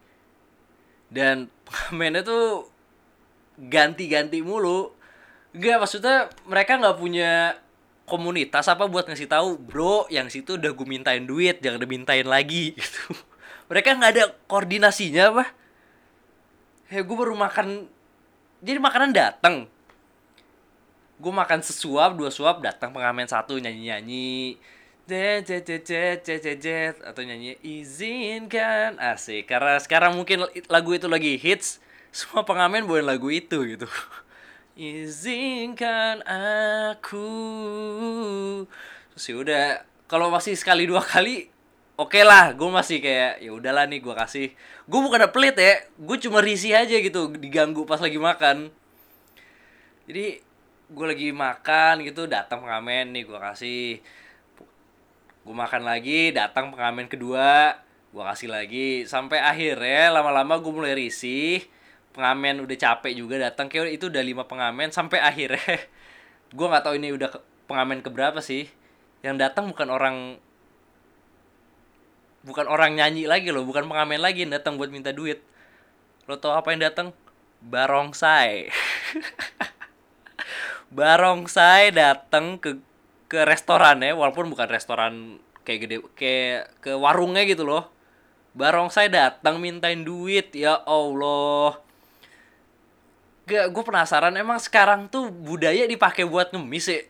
Dan 1.13 1.53
pengamennya 1.69 2.25
tuh 2.25 2.67
ganti-ganti 3.61 4.43
mulu. 4.43 4.91
Gak 5.55 5.79
maksudnya 5.79 6.33
mereka 6.49 6.81
nggak 6.81 6.99
punya 6.99 7.55
komunitas 8.05 8.69
apa 8.69 8.85
buat 8.91 9.09
ngasih 9.09 9.31
tahu 9.31 9.57
bro 9.57 10.05
yang 10.13 10.29
situ 10.29 10.61
udah 10.61 10.77
gue 10.77 10.85
mintain 10.89 11.25
duit 11.25 11.63
jangan 11.63 11.79
dimintain 11.79 12.27
lagi. 12.27 12.73
Gitu. 12.81 13.15
Mereka 13.71 13.97
nggak 13.97 14.13
ada 14.19 14.25
koordinasinya 14.51 15.31
apa. 15.31 15.45
Ya 16.91 17.01
gue 17.07 17.17
baru 17.17 17.39
makan. 17.39 17.87
Jadi 18.65 18.79
makanan 18.81 19.13
datang 19.13 19.69
gue 21.15 21.33
makan 21.33 21.63
sesuap 21.63 22.19
dua 22.19 22.29
suap 22.29 22.59
datang 22.61 22.91
pengamen 22.91 23.25
satu 23.25 23.55
nyanyi 23.57 23.89
nyanyi 23.89 24.37
jet 25.05 26.97
atau 27.05 27.21
nyanyi 27.21 27.61
izinkan. 27.61 28.97
Asik. 28.97 29.49
Karena 29.49 29.77
sekarang 29.77 30.17
mungkin 30.17 30.49
lagu 30.73 30.91
itu 30.97 31.07
lagi 31.09 31.37
hits 31.37 31.85
semua 32.15 32.47
pengamen 32.47 32.87
buat 32.87 33.03
lagu 33.03 33.29
itu 33.29 33.67
gitu. 33.67 33.91
Izinkan 34.79 36.23
aku. 36.27 37.31
Terus 39.15 39.25
ya 39.27 39.35
udah 39.39 39.65
kalau 40.11 40.31
masih 40.31 40.55
sekali 40.55 40.87
dua 40.87 41.03
kali 41.03 41.51
oke 41.99 42.15
okay 42.15 42.23
lah. 42.23 42.55
Gue 42.57 42.71
masih 42.71 43.03
kayak 43.03 43.43
ya 43.45 43.51
udahlah 43.51 43.85
nih 43.91 44.01
gue 44.01 44.15
kasih. 44.15 44.49
Gue 44.87 45.01
bukan 45.05 45.27
pelit 45.31 45.59
ya 45.59 45.85
gue 46.01 46.17
cuma 46.23 46.39
risih 46.41 46.75
aja 46.75 46.97
gitu 46.97 47.35
diganggu 47.35 47.85
pas 47.85 47.99
lagi 47.99 48.17
makan. 48.17 48.73
Jadi 50.09 50.39
gue 50.85 51.07
lagi 51.07 51.29
makan 51.35 52.05
gitu 52.07 52.31
datang 52.31 52.63
pengamen 52.63 53.11
nih 53.11 53.27
gue 53.27 53.39
kasih 53.41 53.99
gue 55.45 55.53
makan 55.55 55.85
lagi 55.85 56.33
datang 56.33 56.73
pengamen 56.73 57.05
kedua. 57.07 57.77
Gue 58.11 58.25
kasih 58.25 58.49
lagi. 58.49 59.05
Sampai 59.05 59.45
akhirnya 59.45 60.09
lama-lama 60.17 60.57
gue 60.57 60.73
mulai 60.73 60.97
risih. 60.97 61.61
Pengamen 62.17 62.65
udah 62.65 62.77
capek 62.81 63.13
juga 63.13 63.37
datang. 63.37 63.69
Kayak 63.69 63.93
itu 64.01 64.09
udah 64.09 64.25
lima 64.25 64.49
pengamen 64.49 64.89
sampai 64.89 65.21
akhirnya 65.21 65.61
gue 66.57 66.67
nggak 66.67 66.85
tahu 66.85 66.95
ini 66.97 67.13
udah 67.13 67.29
pengamen 67.69 68.01
keberapa 68.01 68.41
sih. 68.41 68.73
Yang 69.21 69.37
datang 69.45 69.69
bukan 69.69 69.89
orang 69.93 70.17
bukan 72.45 72.65
orang 72.65 72.97
nyanyi 72.97 73.29
lagi 73.29 73.53
loh. 73.53 73.69
Bukan 73.69 73.85
pengamen 73.85 74.25
lagi 74.25 74.49
yang 74.49 74.53
datang 74.57 74.81
buat 74.81 74.89
minta 74.89 75.13
duit. 75.13 75.45
Lo 76.25 76.41
tau 76.41 76.57
apa 76.57 76.73
yang 76.73 76.81
datang? 76.89 77.13
Barongsai. 77.61 78.73
Barongsai 80.97 81.93
datang 81.93 82.57
ke 82.57 82.81
ke 83.35 83.43
restoran 83.43 83.99
ya 83.99 84.15
walaupun 84.15 84.47
bukan 84.47 84.69
restoran 84.71 85.43
kayak 85.67 85.81
gede 85.83 85.97
kayak 86.15 86.79
ke 86.79 86.95
warungnya 86.95 87.43
gitu 87.43 87.67
loh 87.67 87.91
barongsai 88.55 89.11
datang 89.11 89.59
mintain 89.59 90.07
duit 90.07 90.55
ya 90.55 90.79
allah 90.87 91.83
Gak, 93.45 93.77
gue 93.77 93.85
penasaran 93.85 94.33
emang 94.41 94.57
sekarang 94.57 95.05
tuh 95.13 95.29
budaya 95.29 95.85
dipakai 95.85 96.25
buat 96.25 96.49
ngemis 96.49 96.89
ya. 96.89 97.01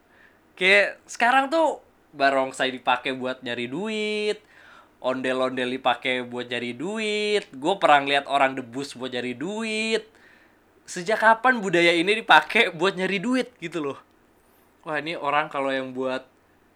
Kayak 0.58 0.96
sekarang 1.04 1.52
tuh 1.52 1.84
barongsai 2.16 2.72
dipakai 2.72 3.12
buat 3.12 3.44
nyari 3.44 3.68
duit, 3.68 4.40
ondel-ondel 5.04 5.76
dipakai 5.76 6.24
buat 6.24 6.48
nyari 6.48 6.72
duit. 6.72 7.44
Gue 7.52 7.76
pernah 7.76 8.00
lihat 8.00 8.24
orang 8.32 8.56
debus 8.56 8.96
buat 8.96 9.12
nyari 9.12 9.36
duit. 9.36 10.08
Sejak 10.88 11.20
kapan 11.20 11.60
budaya 11.60 11.92
ini 11.92 12.24
dipakai 12.24 12.72
buat 12.72 12.96
nyari 12.96 13.20
duit 13.20 13.52
gitu 13.60 13.84
loh? 13.84 14.00
Wah 14.84 15.00
ini 15.00 15.16
orang 15.16 15.48
kalau 15.48 15.72
yang 15.72 15.96
buat 15.96 16.28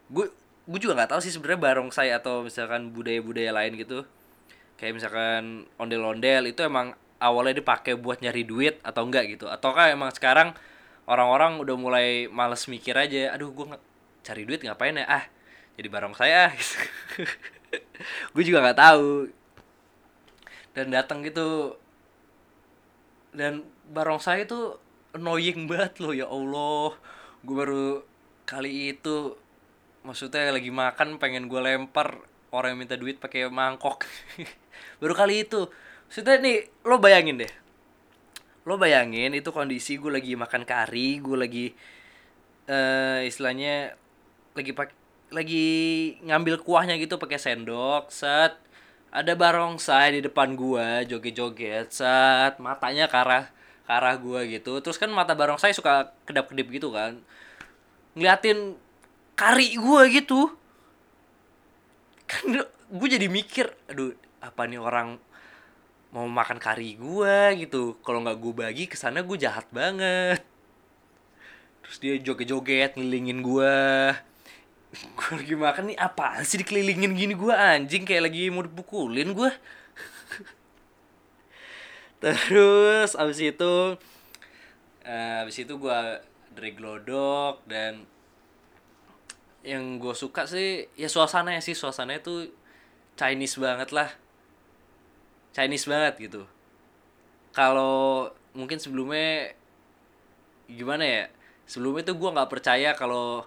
gue 0.08 0.32
gue 0.68 0.78
juga 0.80 0.96
nggak 0.96 1.16
tahu 1.16 1.20
sih 1.24 1.32
sebenarnya 1.32 1.60
barongsai 1.60 2.12
atau 2.12 2.44
misalkan 2.44 2.92
budaya-budaya 2.92 3.52
lain 3.52 3.76
gitu. 3.76 4.04
Kayak 4.80 5.00
misalkan 5.00 5.68
ondel-ondel 5.76 6.48
itu 6.48 6.60
emang 6.64 6.96
awalnya 7.20 7.60
dipakai 7.60 7.96
buat 7.98 8.20
nyari 8.24 8.44
duit 8.48 8.80
atau 8.80 9.04
enggak 9.04 9.28
gitu. 9.36 9.46
Ataukah 9.48 9.92
emang 9.92 10.08
sekarang 10.12 10.56
orang-orang 11.08 11.60
udah 11.60 11.76
mulai 11.76 12.08
males 12.28 12.64
mikir 12.68 12.96
aja 12.96 13.32
aduh 13.36 13.52
gue 13.52 13.66
cari 14.24 14.42
duit 14.48 14.60
ngapain 14.64 14.96
ya? 14.96 15.04
Ah 15.08 15.24
jadi 15.76 15.88
barongsai 15.92 16.32
ah. 16.32 16.52
Gue 18.32 18.42
juga 18.46 18.64
nggak 18.64 18.78
tahu. 18.80 19.28
Dan 20.72 20.94
datang 20.94 21.20
gitu 21.26 21.76
dan 23.38 23.64
barongsai 23.92 24.48
itu 24.48 24.76
annoying 25.12 25.68
banget 25.68 26.00
loh 26.00 26.12
ya 26.16 26.26
Allah 26.28 26.96
gue 27.44 27.54
baru 27.54 28.02
kali 28.48 28.96
itu 28.96 29.36
maksudnya 30.06 30.54
lagi 30.54 30.72
makan 30.72 31.20
pengen 31.20 31.50
gue 31.52 31.60
lempar 31.60 32.22
orang 32.54 32.74
yang 32.74 32.80
minta 32.80 32.96
duit 32.96 33.20
pakai 33.20 33.48
mangkok. 33.52 34.08
Baru 35.02 35.12
kali 35.12 35.44
itu. 35.44 35.68
Maksudnya 36.08 36.40
nih 36.40 36.64
lo 36.88 36.96
bayangin 36.96 37.44
deh. 37.44 37.52
Lo 38.64 38.80
bayangin 38.80 39.36
itu 39.36 39.52
kondisi 39.52 40.00
gue 40.00 40.08
lagi 40.08 40.32
makan 40.32 40.64
kari 40.64 41.20
gue 41.20 41.36
lagi 41.36 41.66
uh, 42.68 43.20
istilahnya 43.24 43.96
lagi 44.56 44.72
pak 44.72 44.92
lagi 45.28 45.68
ngambil 46.24 46.64
kuahnya 46.64 46.96
gitu 46.96 47.20
pakai 47.20 47.36
sendok 47.36 48.08
set. 48.08 48.56
Ada 49.08 49.32
barongsai 49.36 50.20
di 50.20 50.20
depan 50.20 50.52
gua 50.52 51.00
joget-joget 51.00 51.88
set. 51.92 52.60
Matanya 52.60 53.08
ke 53.08 53.16
ke 53.88 53.90
arah 53.96 54.20
gua 54.20 54.44
gitu. 54.44 54.84
Terus 54.84 55.00
kan 55.00 55.08
mata 55.08 55.32
barongsai 55.32 55.72
suka 55.72 56.12
kedap-kedip 56.28 56.68
gitu 56.68 56.92
kan. 56.92 57.16
Ngeliatin 58.12 58.76
kari 59.32 59.80
gua 59.80 60.04
gitu. 60.12 60.52
Kan 62.28 62.60
gue 62.68 63.08
jadi 63.08 63.32
mikir 63.32 63.72
aduh 63.88 64.12
apa 64.44 64.68
nih 64.68 64.76
orang 64.76 65.16
mau 66.12 66.28
makan 66.28 66.60
kari 66.60 67.00
gua 67.00 67.56
gitu? 67.56 67.96
Kalau 68.04 68.20
nggak 68.20 68.36
gue 68.36 68.52
bagi 68.52 68.84
ke 68.84 69.00
sana 69.00 69.24
gue 69.24 69.36
jahat 69.40 69.64
banget. 69.72 70.44
Terus 71.80 71.96
dia 72.04 72.14
joget-joget 72.20 73.00
ngelilingin 73.00 73.40
gua. 73.40 74.12
Gue 75.16 75.32
lagi 75.36 75.52
makan 75.52 75.84
nih 75.92 75.98
apa 76.00 76.40
sih 76.48 76.60
dikelilingin 76.64 77.12
gini 77.12 77.36
gue 77.36 77.52
anjing? 77.52 78.08
Kayak 78.08 78.32
lagi 78.32 78.48
mau 78.48 78.64
dipukulin 78.64 79.36
gue 79.36 79.52
terus 82.22 83.14
abis 83.14 83.38
itu 83.40 83.74
uh, 85.06 85.42
abis 85.42 85.56
itu 85.62 85.74
gue 85.78 86.00
dari 86.52 86.74
glodok 86.74 87.62
dan 87.70 88.02
yang 89.62 90.00
gue 90.00 90.14
suka 90.14 90.46
sih 90.46 90.86
ya 90.94 91.06
suasana 91.10 91.54
ya 91.54 91.62
sih 91.62 91.74
suasananya 91.74 92.22
tuh 92.22 92.48
Chinese 93.18 93.58
banget 93.58 93.90
lah. 93.90 94.08
Chinese 95.50 95.90
banget 95.90 96.14
gitu. 96.30 96.42
Kalau 97.50 98.30
mungkin 98.54 98.78
sebelumnya 98.78 99.52
gimana 100.70 101.02
ya 101.02 101.22
sebelumnya 101.66 102.06
tuh 102.06 102.16
gue 102.16 102.30
nggak 102.30 102.50
percaya 102.50 102.94
kalau 102.94 103.42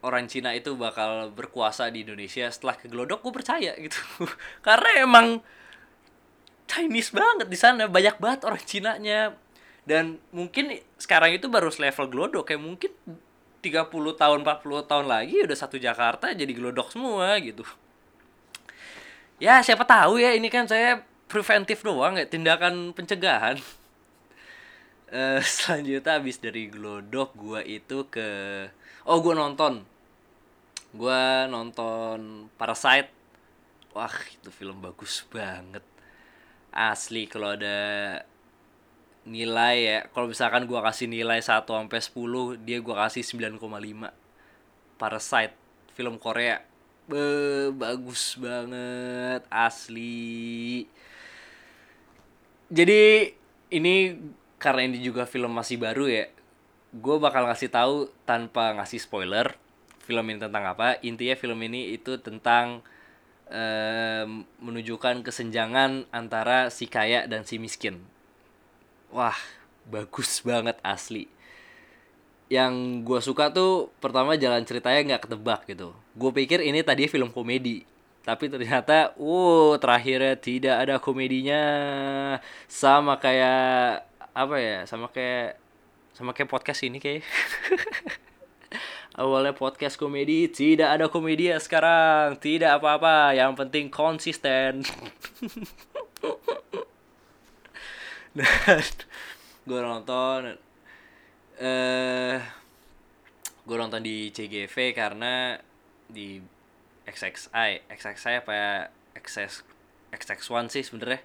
orang 0.00 0.24
Cina 0.32 0.56
itu 0.56 0.72
bakal 0.80 1.28
berkuasa 1.36 1.92
di 1.92 2.08
Indonesia. 2.08 2.48
Setelah 2.48 2.80
ke 2.80 2.88
Glodok 2.88 3.20
gue 3.20 3.32
percaya 3.36 3.76
gitu. 3.76 4.00
Karena 4.66 5.04
emang 5.04 5.44
Chinese 6.70 7.10
banget 7.10 7.50
di 7.50 7.58
sana. 7.58 7.90
Banyak 7.90 8.22
banget 8.22 8.46
orang 8.46 8.62
Cina 8.62 8.94
nya 9.02 9.34
dan 9.82 10.22
mungkin 10.30 10.78
sekarang 11.02 11.34
itu 11.34 11.50
baru 11.50 11.72
level 11.72 12.06
Glodok 12.06 12.44
kayak 12.46 12.62
mungkin 12.62 12.92
30 13.58 13.90
tahun 13.90 14.38
40 14.46 14.86
tahun 14.86 15.06
lagi 15.10 15.36
udah 15.42 15.58
satu 15.58 15.76
Jakarta 15.82 16.30
jadi 16.30 16.52
Glodok 16.54 16.94
semua 16.94 17.34
gitu. 17.42 17.66
Ya 19.42 19.58
siapa 19.66 19.82
tahu 19.82 20.22
ya. 20.22 20.30
Ini 20.36 20.46
kan 20.46 20.70
saya 20.70 21.02
preventif 21.26 21.82
doang 21.82 22.14
ya 22.14 22.26
tindakan 22.28 22.94
pencegahan. 22.94 23.58
Uh, 25.10 25.42
selanjutnya 25.58 26.22
habis 26.22 26.38
dari 26.38 26.70
Glodok 26.70 27.34
gua 27.34 27.60
itu 27.66 28.06
ke 28.06 28.28
oh 29.10 29.18
gue 29.18 29.34
nonton. 29.34 29.82
Gue 30.94 31.50
nonton 31.50 32.46
Parasite. 32.54 33.10
Wah 33.90 34.14
itu 34.30 34.54
film 34.54 34.78
bagus 34.78 35.26
banget 35.26 35.82
asli 36.72 37.26
kalau 37.30 37.54
ada 37.54 37.78
nilai 39.28 39.76
ya. 39.84 39.98
Kalau 40.10 40.26
misalkan 40.30 40.64
gue 40.64 40.80
kasih 40.80 41.06
nilai 41.06 41.38
1 41.42 41.66
sampai 41.66 42.00
10 42.00 42.66
dia 42.66 42.78
gue 42.80 42.94
kasih 42.94 43.22
9,5 43.22 43.60
Parasite 44.96 45.54
film 45.94 46.16
Korea. 46.16 46.62
Be, 47.10 47.74
bagus 47.74 48.38
banget 48.38 49.42
asli. 49.50 50.86
Jadi 52.70 53.34
ini 53.74 53.94
karena 54.62 54.86
ini 54.86 55.02
juga 55.02 55.26
film 55.26 55.50
masih 55.50 55.80
baru 55.80 56.06
ya 56.06 56.30
gue 56.90 57.16
bakal 57.22 57.46
ngasih 57.46 57.70
tahu 57.70 58.10
tanpa 58.26 58.74
ngasih 58.74 58.98
spoiler 58.98 59.54
film 60.02 60.26
ini 60.26 60.42
tentang 60.42 60.66
apa. 60.66 60.98
Intinya 61.06 61.38
film 61.38 61.58
ini 61.62 61.94
itu 61.94 62.18
tentang 62.18 62.82
uh, 63.50 64.24
menunjukkan 64.62 65.26
kesenjangan 65.26 66.06
antara 66.14 66.70
si 66.70 66.86
kaya 66.86 67.26
dan 67.26 67.42
si 67.44 67.58
miskin. 67.58 68.00
Wah 69.10 69.36
bagus 69.90 70.40
banget 70.48 70.78
asli. 70.80 71.26
Yang 72.50 73.06
gue 73.06 73.20
suka 73.22 73.54
tuh 73.54 73.94
pertama 74.02 74.34
jalan 74.34 74.66
ceritanya 74.66 75.14
nggak 75.14 75.22
ketebak 75.28 75.60
gitu. 75.70 75.94
Gue 76.18 76.30
pikir 76.34 76.62
ini 76.62 76.82
tadi 76.82 77.06
film 77.06 77.30
komedi. 77.30 77.86
Tapi 78.26 78.50
ternyata 78.50 79.14
uh 79.18 79.78
terakhirnya 79.78 80.34
tidak 80.38 80.76
ada 80.86 80.96
komedinya. 80.98 81.62
Sama 82.66 83.18
kayak 83.18 84.06
apa 84.30 84.56
ya 84.62 84.78
sama 84.86 85.10
kayak 85.10 85.58
sama 86.14 86.30
kayak 86.30 86.50
podcast 86.50 86.86
ini 86.86 87.02
kayak 87.02 87.26
awalnya 89.18 89.56
podcast 89.56 89.98
komedi 89.98 90.46
tidak 90.46 90.98
ada 90.98 91.06
komedi 91.10 91.50
ya 91.50 91.58
sekarang. 91.58 92.38
Tidak 92.38 92.78
apa-apa 92.78 93.34
yang 93.34 93.56
penting 93.58 93.90
konsisten. 93.90 94.86
Dan 98.36 98.82
gue 99.66 99.80
nonton 99.82 100.54
eh 101.60 102.38
uh, 102.38 102.38
gue 103.66 103.76
nonton 103.76 104.00
di 104.00 104.32
CGV 104.32 104.96
karena 104.96 105.58
di 106.08 106.40
XXI 107.06 107.86
XXI 107.90 108.42
apa 108.42 108.52
ya? 108.54 108.70
XX 109.18 109.66
XX1 110.14 110.66
sih 110.70 110.82
sebenarnya. 110.86 111.20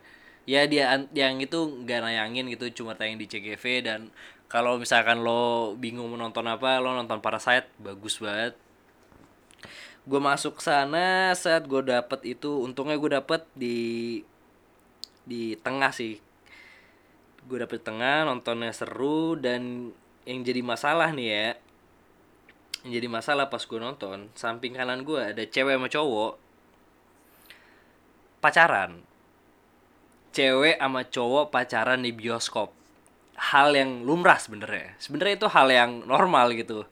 Ya 0.45 0.61
dia 0.69 0.93
yang 1.13 1.41
itu 1.41 1.57
nggak 1.57 2.05
nayangin 2.05 2.45
gitu 2.53 2.69
cuma 2.83 2.93
tayang 2.93 3.17
di 3.17 3.25
CGV 3.25 3.81
dan 3.81 4.13
kalau 4.45 4.77
misalkan 4.77 5.25
lo 5.25 5.73
bingung 5.75 6.07
menonton 6.13 6.45
apa 6.45 6.77
lo 6.77 6.93
nonton 6.93 7.19
Parasite 7.19 7.69
bagus 7.81 8.21
banget. 8.21 8.53
Gue 10.05 10.21
masuk 10.21 10.61
sana 10.61 11.33
saat 11.33 11.65
gue 11.65 11.81
dapet 11.81 12.37
itu. 12.37 12.61
Untungnya 12.61 12.95
gue 13.01 13.11
dapet 13.17 13.41
di 13.57 14.21
di 15.25 15.57
tengah 15.57 15.89
sih. 15.89 16.21
Gue 17.49 17.57
dapet 17.57 17.81
tengah 17.81 18.25
nontonnya 18.29 18.69
seru 18.69 19.33
dan 19.33 19.89
yang 20.25 20.41
jadi 20.41 20.61
masalah 20.65 21.13
nih 21.13 21.29
ya 21.29 21.49
yang 22.85 23.01
jadi 23.01 23.07
masalah 23.09 23.49
pas 23.49 23.61
gue 23.65 23.81
nonton 23.81 24.29
samping 24.37 24.77
kanan 24.77 25.01
gue 25.01 25.17
ada 25.17 25.41
cewek 25.41 25.73
sama 25.73 25.89
cowok 25.89 26.33
pacaran. 28.45 29.01
Cewek 30.29 30.77
sama 30.77 31.01
cowok 31.09 31.49
pacaran 31.49 32.05
di 32.05 32.13
bioskop 32.13 32.84
hal 33.35 33.75
yang 33.75 34.03
lumrah 34.07 34.39
sebenarnya. 34.39 34.95
Sebenarnya 34.99 35.35
itu 35.39 35.47
hal 35.51 35.67
yang 35.71 35.91
normal 36.07 36.55
gitu. 36.55 36.87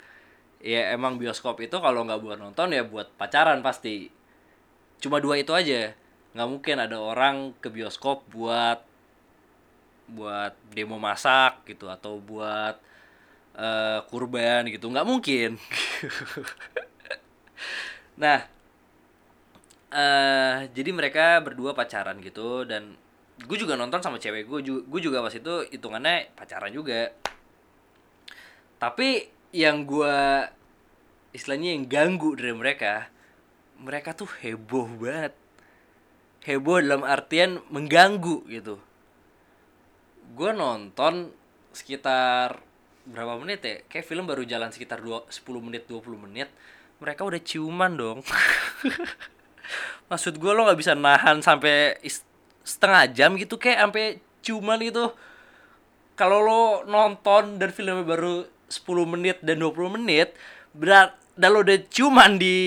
Ya 0.64 0.96
emang 0.96 1.20
bioskop 1.20 1.60
itu 1.60 1.76
kalau 1.80 2.08
nggak 2.08 2.22
buat 2.24 2.38
nonton 2.40 2.72
ya 2.72 2.84
buat 2.84 3.12
pacaran 3.16 3.64
pasti. 3.64 4.12
Cuma 5.00 5.20
dua 5.24 5.40
itu 5.40 5.52
aja. 5.56 5.96
Nggak 6.36 6.50
mungkin 6.50 6.76
ada 6.80 6.98
orang 7.00 7.56
ke 7.60 7.68
bioskop 7.72 8.28
buat 8.32 8.84
buat 10.04 10.54
demo 10.76 11.00
masak 11.00 11.64
gitu 11.64 11.88
atau 11.88 12.20
buat 12.20 12.76
uh, 13.56 14.00
kurban 14.12 14.68
gitu. 14.68 14.88
Nggak 14.92 15.08
mungkin. 15.08 15.52
Nah 18.14 18.46
uh, 19.94 20.56
jadi 20.74 20.90
mereka 20.94 21.42
berdua 21.42 21.78
pacaran 21.78 22.18
gitu 22.22 22.66
dan 22.66 22.98
gue 23.34 23.58
juga 23.58 23.74
nonton 23.74 23.98
sama 23.98 24.22
cewek 24.22 24.46
gue 24.46 24.60
gue 24.86 25.02
juga 25.02 25.26
pas 25.26 25.34
itu 25.34 25.54
hitungannya 25.74 26.34
pacaran 26.38 26.70
juga. 26.70 27.10
Tapi 28.78 29.30
yang 29.56 29.88
gue 29.90 30.18
istilahnya 31.34 31.74
yang 31.74 31.90
ganggu 31.90 32.38
dari 32.38 32.54
mereka 32.54 33.10
mereka 33.82 34.14
tuh 34.14 34.30
heboh 34.44 34.88
banget. 35.02 35.34
Heboh 36.44 36.84
dalam 36.84 37.04
artian 37.08 37.64
mengganggu 37.72 38.46
gitu. 38.52 38.78
Gue 40.36 40.52
nonton 40.52 41.32
sekitar 41.72 42.60
berapa 43.08 43.36
menit 43.40 43.60
ya? 43.64 43.76
Kayak 43.88 44.08
film 44.08 44.28
baru 44.28 44.44
jalan 44.46 44.72
sekitar 44.72 45.04
dua 45.04 45.24
10 45.28 45.44
menit 45.60 45.88
20 45.88 46.26
menit 46.30 46.48
mereka 47.04 47.28
udah 47.28 47.42
ciuman 47.44 47.92
dong. 48.00 48.20
Maksud 50.12 50.40
gue 50.40 50.52
lo 50.56 50.64
nggak 50.64 50.80
bisa 50.80 50.96
nahan 50.96 51.44
sampai 51.44 52.00
is- 52.04 52.24
setengah 52.64 53.12
jam 53.12 53.36
gitu 53.36 53.60
kayak 53.60 53.80
sampai 53.84 54.06
ciuman 54.44 54.80
itu 54.80 55.12
kalau 56.16 56.40
lo 56.44 56.64
nonton 56.88 57.60
dan 57.60 57.70
filmnya 57.76 58.08
baru 58.08 58.48
10 58.72 59.14
menit 59.14 59.38
dan 59.44 59.60
20 59.60 59.96
menit 60.00 60.34
berat 60.74 61.14
dan 61.36 61.54
lo 61.54 61.62
udah 61.62 61.78
ciuman 61.92 62.40
di 62.40 62.58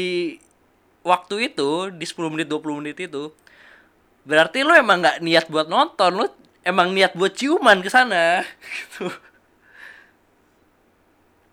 waktu 1.03 1.51
itu 1.53 1.91
di 1.95 2.05
10 2.05 2.33
menit 2.33 2.47
20 2.51 2.81
menit 2.83 2.97
itu 3.01 3.33
berarti 4.27 4.67
lo 4.67 4.75
emang 4.75 5.03
nggak 5.03 5.19
niat 5.23 5.47
buat 5.49 5.71
nonton 5.71 6.11
lo 6.19 6.27
emang 6.67 6.91
niat 6.93 7.15
buat 7.15 7.33
ciuman 7.33 7.79
ke 7.81 7.91
sana 7.91 8.43
gitu. 8.75 9.09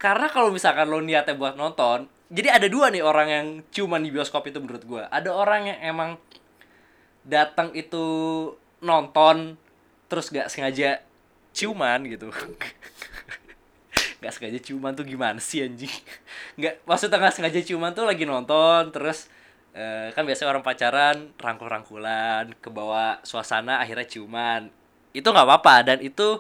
Karena 0.02 0.28
kalau 0.28 0.52
misalkan 0.52 0.90
lo 0.92 1.00
niatnya 1.00 1.38
buat 1.38 1.56
nonton 1.56 2.12
jadi 2.34 2.50
ada 2.58 2.66
dua 2.66 2.90
nih 2.90 3.06
orang 3.06 3.28
yang 3.30 3.46
ciuman 3.70 4.02
di 4.02 4.10
bioskop 4.10 4.50
itu 4.50 4.58
menurut 4.58 4.82
gue 4.82 5.04
ada 5.06 5.30
orang 5.30 5.70
yang 5.70 5.80
emang 5.94 6.10
datang 7.24 7.72
itu 7.76 8.06
nonton 8.84 9.56
terus 10.12 10.30
gak 10.30 10.52
sengaja 10.52 11.02
ciuman 11.56 12.04
gitu. 12.06 12.30
Nggak 14.24 14.34
sengaja 14.40 14.60
ciuman 14.64 14.96
tuh 14.96 15.04
gimana 15.04 15.40
sih 15.44 15.64
anjing? 15.64 15.92
Nggak 16.60 16.88
maksudnya 16.88 17.20
nggak 17.20 17.36
sengaja 17.36 17.60
ciuman 17.60 17.92
tuh 17.92 18.08
lagi 18.08 18.24
nonton 18.24 18.88
terus 18.96 19.28
eh, 19.76 20.16
kan 20.16 20.24
biasanya 20.24 20.56
orang 20.56 20.64
pacaran 20.64 21.36
rangkul-rangkulan 21.36 22.56
ke 22.64 22.72
bawah 22.72 23.20
suasana 23.28 23.84
akhirnya 23.84 24.08
ciuman. 24.08 24.72
Itu 25.12 25.28
nggak 25.28 25.44
apa-apa 25.44 25.76
dan 25.84 25.98
itu 26.00 26.40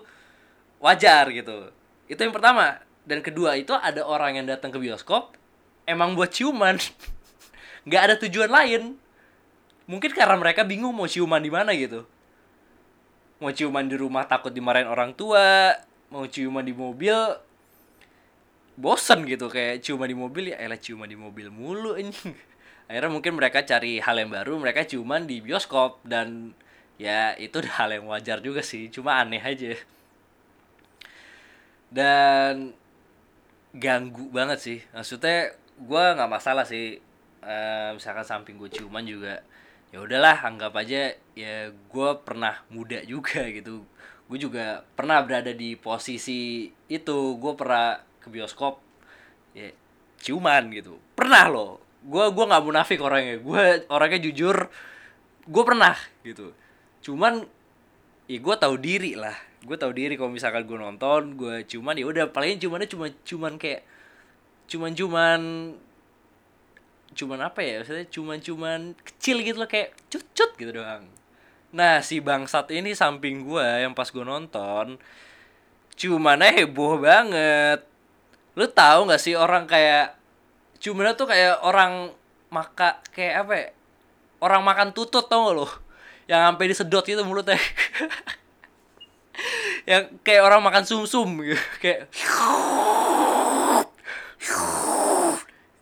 wajar 0.79 1.27
gitu. 1.35 1.75
Itu 2.07 2.23
yang 2.23 2.31
pertama. 2.31 2.79
Dan 3.03 3.19
kedua 3.19 3.59
itu 3.59 3.75
ada 3.75 4.07
orang 4.07 4.39
yang 4.39 4.47
datang 4.47 4.71
ke 4.71 4.79
bioskop 4.79 5.35
emang 5.83 6.15
buat 6.15 6.31
ciuman. 6.31 6.79
Nggak 7.87 8.01
ada 8.07 8.15
tujuan 8.15 8.47
lain 8.47 8.95
mungkin 9.85 10.11
karena 10.15 10.39
mereka 10.39 10.63
bingung 10.63 10.95
mau 10.95 11.07
ciuman 11.07 11.43
di 11.43 11.51
mana 11.51 11.75
gitu. 11.75 12.07
Mau 13.43 13.51
ciuman 13.51 13.83
di 13.83 13.95
rumah 13.99 14.23
takut 14.23 14.55
dimarahin 14.55 14.87
orang 14.87 15.11
tua 15.11 15.75
mau 16.13 16.23
ciuman 16.29 16.63
di 16.63 16.71
mobil 16.71 17.15
bosen 18.79 19.27
gitu. 19.27 19.51
Kayak 19.51 19.83
ciuman 19.83 20.07
di 20.07 20.17
mobil 20.17 20.43
ya 20.55 20.57
elah 20.61 20.79
ciuman 20.79 21.09
di 21.09 21.17
mobil 21.19 21.51
mulu 21.51 21.99
ini 21.99 22.13
akhirnya 22.87 23.11
mungkin 23.11 23.33
mereka 23.35 23.63
cari 23.67 23.99
hal 23.99 24.15
yang 24.15 24.31
baru 24.31 24.55
mereka 24.61 24.87
ciuman 24.87 25.27
di 25.27 25.43
bioskop. 25.43 25.99
Dan 26.07 26.55
ya 26.95 27.35
itu 27.35 27.59
hal 27.59 27.89
yang 27.91 28.07
wajar 28.07 28.39
juga 28.39 28.63
sih 28.63 28.87
cuma 28.87 29.19
aneh 29.19 29.43
aja. 29.43 29.75
Dan 31.91 32.71
ganggu 33.75 34.31
banget 34.31 34.59
sih. 34.61 34.79
Maksudnya 34.95 35.51
gue 35.75 36.03
nggak 36.15 36.31
masalah 36.31 36.63
sih. 36.63 37.01
Eh, 37.43 37.89
misalkan 37.91 38.23
samping 38.23 38.55
gue 38.55 38.71
ciuman 38.71 39.03
juga 39.03 39.43
ya 39.93 40.01
udahlah 40.01 40.41
anggap 40.41 40.73
aja 40.73 41.13
ya 41.37 41.69
gue 41.69 42.09
pernah 42.25 42.65
muda 42.73 43.05
juga 43.05 43.45
gitu. 43.57 43.85
Gue 44.25 44.37
juga 44.41 44.81
pernah 44.97 45.21
berada 45.21 45.53
di 45.53 45.77
posisi 45.77 46.73
itu. 46.89 47.37
Gue 47.37 47.53
pernah 47.53 48.01
ke 48.17 48.33
bioskop 48.33 48.81
ya 49.53 49.69
ciuman 50.17 50.73
gitu. 50.73 50.97
Pernah 51.13 51.45
loh. 51.53 51.71
Gue 52.03 52.25
gua 52.33 52.49
nggak 52.49 52.65
munafik 52.65 52.99
orangnya. 52.99 53.37
Gue 53.37 53.85
orangnya 53.87 54.19
jujur 54.25 54.67
gue 55.45 55.63
pernah 55.63 55.93
gitu. 56.25 56.49
Cuman 57.05 57.45
ya 58.25 58.37
gue 58.41 58.55
tahu 58.57 58.75
diri 58.81 59.13
lah. 59.13 59.37
Gue 59.61 59.77
tahu 59.77 59.93
diri 59.93 60.17
kalau 60.17 60.33
misalkan 60.33 60.65
gue 60.65 60.75
nonton 60.75 61.37
gue 61.37 61.63
cuman 61.69 61.95
ya 61.95 62.05
udah 62.09 62.25
paling 62.33 62.57
cumannya 62.57 62.89
cuma 62.89 63.07
cuman 63.23 63.55
kayak 63.61 63.85
cuman 64.67 64.91
cuman 64.97 65.39
cuman 67.13 67.49
apa 67.49 67.63
ya 67.63 67.81
maksudnya 67.81 68.05
cuman 68.09 68.37
cuman 68.41 68.79
kecil 69.01 69.39
gitu 69.45 69.57
loh 69.61 69.69
kayak 69.69 69.93
cucut 70.11 70.51
gitu 70.57 70.71
doang. 70.81 71.05
Nah 71.73 72.01
si 72.05 72.19
bangsat 72.19 72.69
ini 72.73 72.93
samping 72.93 73.45
gue 73.45 73.67
yang 73.81 73.93
pas 73.97 74.09
gue 74.09 74.21
nonton 74.21 74.99
cumannya 75.97 76.49
heboh 76.63 76.99
banget. 77.01 77.85
Lu 78.57 78.65
tahu 78.69 79.09
nggak 79.09 79.21
sih 79.21 79.33
orang 79.37 79.65
kayak 79.69 80.17
cumannya 80.81 81.13
tuh 81.15 81.29
kayak 81.29 81.61
orang 81.63 82.11
maka 82.53 83.01
kayak 83.15 83.47
apa 83.47 83.53
ya 83.57 83.67
orang 84.43 84.61
makan 84.61 84.89
tutut 84.91 85.25
tau 85.25 85.49
gak 85.49 85.55
lo 85.57 85.67
yang 86.27 86.43
sampai 86.51 86.69
disedot 86.69 87.05
gitu 87.05 87.23
mulutnya. 87.23 87.57
Yang 89.83 90.15
kayak 90.23 90.45
orang 90.45 90.63
makan 90.63 90.87
sumsum 90.87 91.43
gitu 91.43 91.59
kayak 91.83 92.07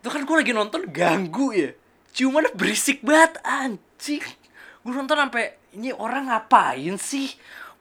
itu 0.02 0.10
kan 0.10 0.26
gue 0.26 0.34
lagi 0.34 0.50
nonton 0.50 0.82
ganggu 0.90 1.54
ya. 1.54 1.70
Cuman 2.10 2.50
berisik 2.58 3.06
banget 3.06 3.38
anjing. 3.46 4.26
Gue 4.82 4.90
nonton 4.90 5.14
sampai 5.14 5.54
ini 5.78 5.94
orang 5.94 6.26
ngapain 6.26 6.98
sih? 6.98 7.30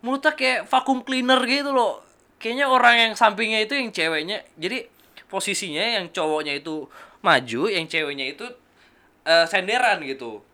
Mulutnya 0.06 0.38
kayak 0.38 0.70
vacuum 0.70 1.02
cleaner 1.02 1.42
gitu 1.50 1.74
loh. 1.74 2.06
Kayaknya 2.38 2.70
orang 2.70 2.94
yang 2.94 3.18
sampingnya 3.18 3.66
itu 3.66 3.74
yang 3.74 3.90
ceweknya. 3.90 4.46
Jadi 4.54 4.86
posisinya 5.34 5.82
yang 5.82 6.14
cowoknya 6.14 6.62
itu 6.62 6.86
maju 7.26 7.62
yang 7.74 7.90
ceweknya 7.90 8.38
itu 8.38 8.46
eh, 9.26 9.50
senderan 9.50 10.06
gitu. 10.06 10.46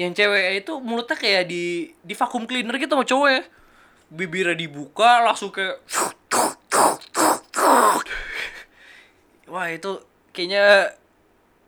Yang 0.00 0.16
cewek 0.16 0.64
itu 0.64 0.72
mulutnya 0.80 1.16
kayak 1.20 1.44
di 1.44 1.92
di 2.00 2.14
vacuum 2.16 2.48
cleaner 2.48 2.80
gitu 2.80 2.96
sama 2.96 3.04
cowoknya. 3.04 3.44
Bibirnya 4.08 4.56
dibuka 4.56 5.20
langsung 5.20 5.52
kayak 5.52 5.76
wah 9.52 9.68
itu 9.68 10.00
kayaknya 10.32 10.96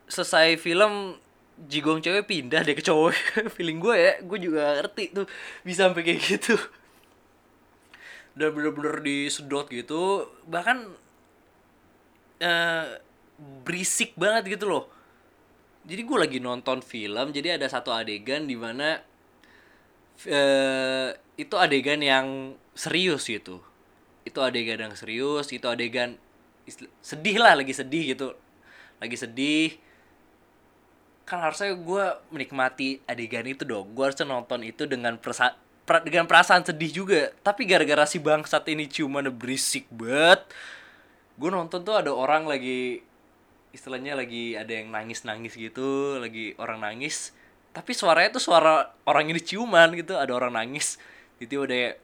selesai 0.09 0.57
film 0.61 1.17
jigong 1.71 2.03
cewek 2.03 2.27
pindah 2.27 2.61
deh 2.65 2.75
ke 2.75 2.83
cowok. 2.83 3.15
Feeling 3.55 3.79
gue 3.79 3.95
ya 3.95 4.13
gue 4.19 4.39
juga 4.41 4.81
ngerti 4.81 5.15
tuh 5.15 5.25
bisa 5.63 5.87
sampai 5.87 6.03
kayak 6.03 6.21
gitu. 6.21 6.55
Dan 8.35 8.51
bener-bener 8.51 8.99
disedot 8.99 9.69
gitu 9.71 10.27
bahkan 10.49 10.91
eh 12.43 12.99
berisik 13.63 14.17
banget 14.19 14.59
gitu 14.59 14.67
loh. 14.67 14.85
Jadi 15.85 16.01
gue 16.01 16.17
lagi 16.17 16.39
nonton 16.41 16.81
film 16.81 17.31
jadi 17.31 17.55
ada 17.61 17.69
satu 17.69 17.93
adegan 17.93 18.49
di 18.49 18.57
mana 18.59 18.99
eh 20.27 21.09
itu 21.39 21.55
adegan 21.55 22.03
yang 22.03 22.57
serius 22.75 23.31
gitu. 23.31 23.63
Itu 24.27 24.43
adegan 24.43 24.81
yang 24.83 24.93
serius 24.97 25.47
itu 25.55 25.67
adegan 25.69 26.19
sedih 26.99 27.37
lah 27.37 27.53
lagi 27.53 27.71
sedih 27.71 28.17
gitu 28.17 28.33
lagi 29.05 29.17
sedih. 29.17 29.77
Kan 31.25 31.41
harusnya 31.41 31.73
gue 31.73 32.05
menikmati 32.33 33.01
adegan 33.09 33.45
itu 33.49 33.65
dong. 33.65 33.93
Gue 33.97 34.09
harusnya 34.09 34.27
nonton 34.29 34.61
itu 34.61 34.85
dengan 34.85 35.17
perasa 35.17 35.57
pra- 35.85 36.03
dengan 36.05 36.25
perasaan 36.29 36.61
sedih 36.65 36.91
juga. 37.05 37.21
Tapi 37.41 37.65
gara-gara 37.65 38.05
si 38.05 38.17
bangsat 38.21 38.65
ini 38.69 38.85
cuma 38.89 39.21
berisik 39.25 39.85
banget 39.89 40.41
gue 41.35 41.49
nonton 41.51 41.83
tuh 41.83 41.95
ada 41.99 42.11
orang 42.15 42.47
lagi 42.47 43.03
istilahnya 43.75 44.15
lagi 44.15 44.55
ada 44.55 44.71
yang 44.71 44.87
nangis 44.87 45.27
nangis 45.27 45.53
gitu 45.55 46.15
lagi 46.23 46.55
orang 46.59 46.79
nangis. 46.79 47.35
Tapi 47.75 47.91
suaranya 47.91 48.39
tuh 48.39 48.43
suara 48.43 48.95
orang 49.03 49.27
ini 49.35 49.41
ciuman 49.43 49.91
gitu 49.99 50.15
ada 50.15 50.31
orang 50.31 50.55
nangis. 50.55 50.95
Gitu 51.43 51.59
udah 51.67 51.75
kayak 51.75 51.97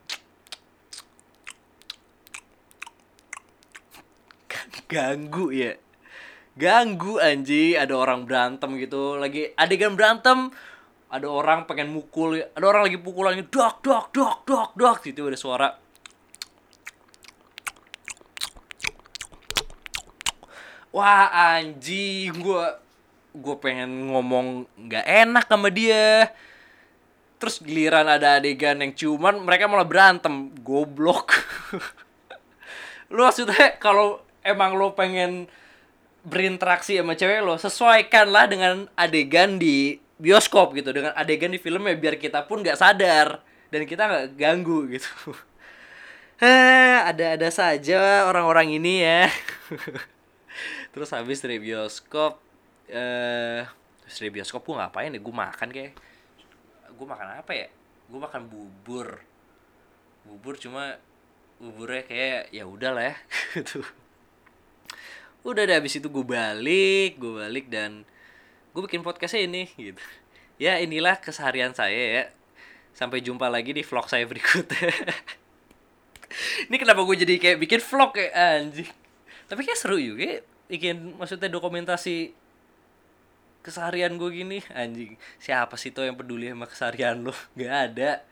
ganggu 4.92 5.48
ya 5.56 5.72
ganggu 6.62 7.18
anji. 7.18 7.74
Ada 7.74 7.98
orang 7.98 8.30
berantem 8.30 8.78
gitu. 8.78 9.18
Lagi 9.18 9.50
adegan 9.58 9.98
berantem 9.98 10.54
ada 11.12 11.28
orang 11.28 11.68
pengen 11.68 11.92
mukul 11.92 12.40
ada 12.40 12.64
orang 12.64 12.88
lagi 12.88 12.96
pukulan 12.96 13.36
gitu 13.36 13.60
dok 13.60 13.82
dok 13.82 14.06
dok 14.14 14.38
dok. 14.46 14.70
Dok 14.78 14.98
gitu 15.02 15.28
ada 15.28 15.40
suara. 15.40 15.70
Wah 20.92 21.56
anjing 21.56 22.36
gue 22.36 22.66
gue 23.32 23.56
pengen 23.64 24.12
ngomong 24.12 24.70
nggak 24.88 25.06
enak 25.08 25.46
sama 25.50 25.74
dia. 25.74 26.30
Terus 27.42 27.58
giliran 27.58 28.06
ada 28.06 28.38
adegan 28.38 28.86
yang 28.86 28.94
ciuman 28.94 29.42
mereka 29.42 29.66
malah 29.66 29.88
berantem. 29.88 30.54
Goblok. 30.62 31.34
Lu 33.16 33.28
maksudnya 33.28 33.76
kalau 33.82 34.24
emang 34.46 34.78
lo 34.80 34.94
pengen 34.96 35.50
berinteraksi 36.22 37.02
sama 37.02 37.18
cewek 37.18 37.42
lo 37.42 37.58
sesuaikanlah 37.58 38.46
dengan 38.46 38.76
adegan 38.94 39.58
di 39.58 39.98
bioskop 40.22 40.78
gitu 40.78 40.94
dengan 40.94 41.18
adegan 41.18 41.50
di 41.50 41.58
filmnya 41.58 41.98
biar 41.98 42.22
kita 42.22 42.46
pun 42.46 42.62
nggak 42.62 42.78
sadar 42.78 43.42
dan 43.74 43.82
kita 43.90 44.06
nggak 44.06 44.28
ganggu 44.38 44.86
gitu 44.90 45.10
Eh, 46.42 46.98
ada-ada 47.06 47.54
saja 47.54 48.26
orang-orang 48.26 48.82
ini 48.82 49.06
ya. 49.06 49.30
Terus 50.92 51.14
habis 51.14 51.38
dari 51.38 51.62
bioskop 51.62 52.42
eh 52.90 53.62
terus 54.02 54.18
dari 54.18 54.34
bioskop 54.34 54.66
gue 54.66 54.74
ngapain 54.74 55.14
ya? 55.14 55.22
Gue 55.22 55.36
makan 55.38 55.70
kayak 55.70 55.94
gue 56.98 57.08
makan 57.08 57.46
apa 57.46 57.52
ya? 57.54 57.70
Gue 58.10 58.18
makan 58.18 58.50
bubur. 58.50 59.22
Bubur 60.26 60.58
cuma 60.58 60.98
buburnya 61.62 62.10
kayak 62.10 62.50
ya 62.50 62.66
udah 62.66 62.90
lah 62.90 63.04
ya 63.14 63.16
gitu. 63.62 63.86
Udah 65.42 65.64
deh 65.66 65.78
abis 65.78 65.98
itu 65.98 66.08
gue 66.08 66.26
balik 66.26 67.18
gue 67.18 67.34
balik 67.42 67.66
dan 67.68 68.06
gue 68.72 68.82
bikin 68.88 69.02
podcastnya 69.04 69.44
ini 69.50 69.64
gitu. 69.76 70.02
Ya 70.62 70.78
inilah 70.80 71.18
keseharian 71.18 71.74
saya 71.74 72.04
ya. 72.22 72.24
Sampai 72.94 73.24
jumpa 73.26 73.50
lagi 73.50 73.74
di 73.74 73.82
vlog 73.82 74.08
saya 74.08 74.24
berikutnya. 74.28 74.92
Ini 76.72 76.76
kenapa 76.80 77.04
gue 77.04 77.18
jadi 77.28 77.36
kayak 77.36 77.58
bikin 77.60 77.82
vlog 77.84 78.16
kayak 78.16 78.32
anjing. 78.32 78.92
Tapi 79.50 79.62
kayak 79.68 79.80
seru 79.80 80.00
juga 80.00 80.24
ya 80.24 80.40
bikin 80.72 81.20
maksudnya 81.20 81.52
dokumentasi 81.52 82.32
keseharian 83.66 84.16
gue 84.16 84.30
gini. 84.32 84.60
Anjing 84.72 85.18
siapa 85.42 85.76
sih 85.76 85.92
tuh 85.92 86.08
yang 86.08 86.16
peduli 86.16 86.48
sama 86.48 86.70
keseharian 86.70 87.26
lo? 87.26 87.36
Gak 87.60 87.74
ada. 87.92 88.24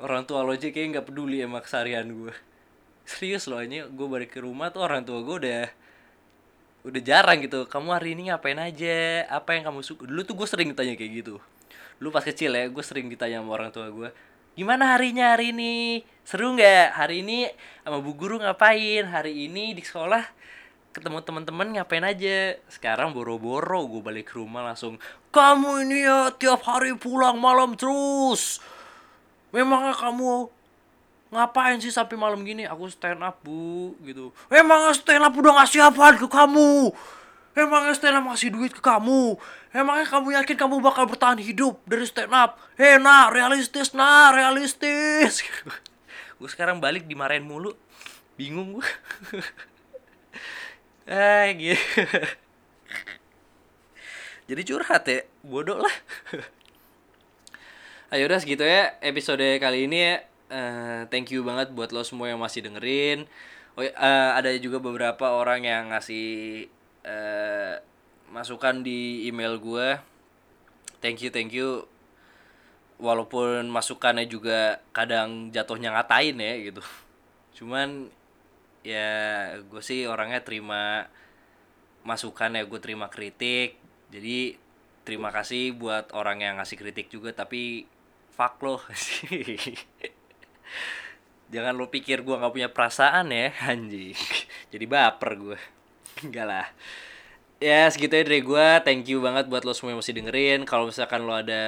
Orang 0.00 0.24
tua 0.24 0.40
lo 0.42 0.56
aja 0.56 0.72
kayak 0.72 0.96
nggak 0.96 1.06
peduli 1.12 1.44
sama 1.44 1.60
keseharian 1.60 2.08
gue 2.08 2.32
serius 3.10 3.50
loh 3.50 3.58
ini 3.58 3.82
gue 3.82 4.06
balik 4.06 4.38
ke 4.38 4.40
rumah 4.40 4.70
tuh 4.70 4.86
orang 4.86 5.02
tua 5.02 5.18
gue 5.26 5.36
udah 5.42 5.66
udah 6.80 7.00
jarang 7.04 7.44
gitu 7.44 7.68
kamu 7.68 7.88
hari 7.92 8.16
ini 8.16 8.32
ngapain 8.32 8.56
aja? 8.56 9.28
Apa 9.28 9.56
yang 9.56 9.68
kamu 9.68 9.80
suka? 9.84 10.08
Dulu 10.08 10.20
tuh 10.24 10.34
gue 10.36 10.48
sering 10.48 10.68
ditanya 10.72 10.96
kayak 10.96 11.12
gitu. 11.24 11.34
Lu 12.00 12.08
pas 12.08 12.24
kecil 12.24 12.56
ya 12.56 12.64
gue 12.68 12.84
sering 12.84 13.12
ditanya 13.12 13.44
sama 13.44 13.52
orang 13.56 13.70
tua 13.72 13.88
gue 13.92 14.10
gimana 14.58 14.92
harinya 14.92 15.32
hari 15.32 15.56
ini? 15.56 16.04
Seru 16.26 16.52
nggak? 16.52 16.92
Hari 16.92 17.24
ini 17.24 17.48
sama 17.80 18.02
bu 18.02 18.12
guru 18.12 18.36
ngapain? 18.42 19.08
Hari 19.08 19.48
ini 19.48 19.72
di 19.72 19.80
sekolah 19.80 20.20
ketemu 20.90 21.22
teman-teman 21.22 21.80
ngapain 21.80 22.04
aja? 22.04 22.58
Sekarang 22.66 23.14
boro-boro 23.14 23.86
gue 23.86 24.02
balik 24.02 24.34
ke 24.34 24.34
rumah 24.36 24.60
langsung 24.66 24.98
kamu 25.30 25.86
ini 25.86 25.98
ya 26.04 26.28
tiap 26.34 26.60
hari 26.66 26.92
pulang 26.98 27.38
malam 27.38 27.78
terus. 27.78 28.60
Memangnya 29.50 29.94
kamu 29.96 30.59
ngapain 31.30 31.78
sih 31.78 31.94
sampai 31.94 32.18
malam 32.18 32.42
gini? 32.42 32.66
Aku 32.66 32.90
stand 32.90 33.22
up 33.22 33.38
bu 33.42 33.94
gitu. 34.02 34.34
Emang 34.50 34.90
stand 34.94 35.22
up 35.22 35.34
udah 35.34 35.62
ngasih 35.62 35.86
apa 35.86 36.18
ke 36.18 36.26
kamu? 36.26 36.90
Emangnya 37.54 37.94
stand 37.94 38.18
up 38.18 38.24
ngasih 38.30 38.50
duit 38.54 38.74
ke 38.74 38.82
kamu? 38.82 39.38
Emangnya 39.70 40.06
kamu 40.06 40.34
yakin 40.34 40.56
kamu 40.58 40.82
bakal 40.82 41.06
bertahan 41.06 41.38
hidup 41.38 41.78
dari 41.86 42.06
stand 42.06 42.34
up? 42.34 42.58
Hei 42.74 42.98
nak 42.98 43.34
realistis 43.34 43.94
nak 43.94 44.34
realistis. 44.34 45.46
Gue 46.38 46.48
sekarang 46.50 46.82
balik 46.82 47.06
dimarahin 47.06 47.46
mulu. 47.46 47.74
Bingung 48.34 48.80
gue 48.80 48.88
eh 51.10 51.52
gitu. 51.60 51.76
Jadi 54.50 54.62
curhat 54.64 55.04
ya? 55.06 55.20
Bodoh 55.44 55.78
lah. 55.82 55.94
Ayo 58.10 58.26
udah 58.26 58.42
segitu 58.42 58.66
ya 58.66 58.98
episode 59.04 59.44
kali 59.62 59.86
ini 59.86 59.98
ya 60.02 60.29
uh, 60.50 61.06
thank 61.08 61.30
you 61.30 61.46
banget 61.46 61.72
buat 61.72 61.94
lo 61.94 62.02
semua 62.02 62.28
yang 62.28 62.42
masih 62.42 62.66
dengerin. 62.66 63.24
Oh 63.78 63.86
uh, 63.86 64.30
ada 64.34 64.50
juga 64.58 64.82
beberapa 64.82 65.30
orang 65.30 65.64
yang 65.64 65.94
ngasih 65.94 66.66
uh, 67.06 67.78
masukan 68.30 68.82
di 68.82 69.26
email 69.26 69.58
gue 69.58 69.98
thank 71.00 71.24
you 71.24 71.32
thank 71.32 71.54
you. 71.54 71.88
Walaupun 73.00 73.64
masukannya 73.72 74.28
juga 74.28 74.84
kadang 74.92 75.48
jatuhnya 75.48 75.96
ngatain 75.96 76.36
ya 76.36 76.54
gitu. 76.68 76.84
Cuman 77.56 78.12
ya 78.84 79.08
gue 79.64 79.80
sih 79.80 80.04
orangnya 80.04 80.44
terima 80.44 81.08
masukan 82.04 82.60
ya 82.60 82.62
gue 82.68 82.80
terima 82.82 83.08
kritik. 83.08 83.80
Jadi 84.12 84.60
terima 85.08 85.32
kasih 85.32 85.72
buat 85.72 86.12
orang 86.12 86.44
yang 86.44 86.54
ngasih 86.60 86.76
kritik 86.76 87.08
juga 87.08 87.32
tapi 87.32 87.88
fuck 88.36 88.60
lo 88.60 88.84
jangan 91.50 91.74
lo 91.74 91.90
pikir 91.90 92.22
gue 92.22 92.38
nggak 92.38 92.54
punya 92.54 92.70
perasaan 92.70 93.34
ya 93.34 93.50
anjing. 93.70 94.16
Jadi 94.70 94.84
baper 94.86 95.30
gue 95.36 95.58
enggak 96.22 96.46
lah. 96.46 96.66
Ya 97.60 97.84
segitu 97.92 98.16
ya 98.16 98.24
dari 98.24 98.40
gue 98.40 98.66
thank 98.86 99.04
you 99.04 99.20
banget 99.20 99.44
buat 99.50 99.68
lo 99.68 99.76
semua 99.76 99.92
yang 99.92 100.00
masih 100.00 100.16
dengerin. 100.16 100.64
Kalau 100.64 100.88
misalkan 100.88 101.26
lo 101.28 101.36
ada 101.36 101.64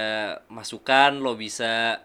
masukan 0.48 1.20
lo 1.20 1.36
bisa 1.36 2.00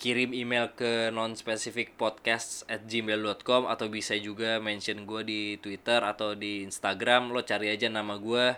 kirim 0.00 0.34
email 0.34 0.72
ke 0.74 1.14
non 1.14 1.38
specific 1.38 1.94
podcast 1.94 2.66
at 2.66 2.82
gmail.com 2.88 3.70
atau 3.70 3.86
bisa 3.86 4.18
juga 4.18 4.58
mention 4.58 5.04
gue 5.04 5.22
di 5.22 5.40
twitter 5.60 6.00
atau 6.02 6.32
di 6.32 6.64
instagram. 6.64 7.34
Lo 7.34 7.44
cari 7.44 7.68
aja 7.68 7.90
nama 7.92 8.16
gue 8.16 8.56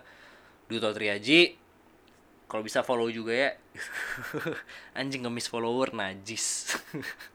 Duto 0.71 0.95
Triaji. 0.95 1.65
Kalau 2.47 2.63
bisa 2.63 2.87
follow 2.87 3.11
juga 3.11 3.35
ya. 3.35 3.51
Anjing 5.01 5.27
ngemis 5.27 5.51
follower 5.51 5.91
najis 5.91 6.71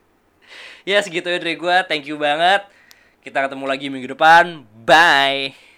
ya 0.89 0.99
segitu 1.01 1.29
ya 1.29 1.39
dari 1.39 1.55
gue 1.55 1.75
thank 1.85 2.05
you 2.07 2.19
banget. 2.19 2.65
Kita 3.19 3.45
ketemu 3.45 3.65
lagi 3.67 3.91
minggu 3.91 4.15
depan. 4.15 4.63
Bye 4.87 5.68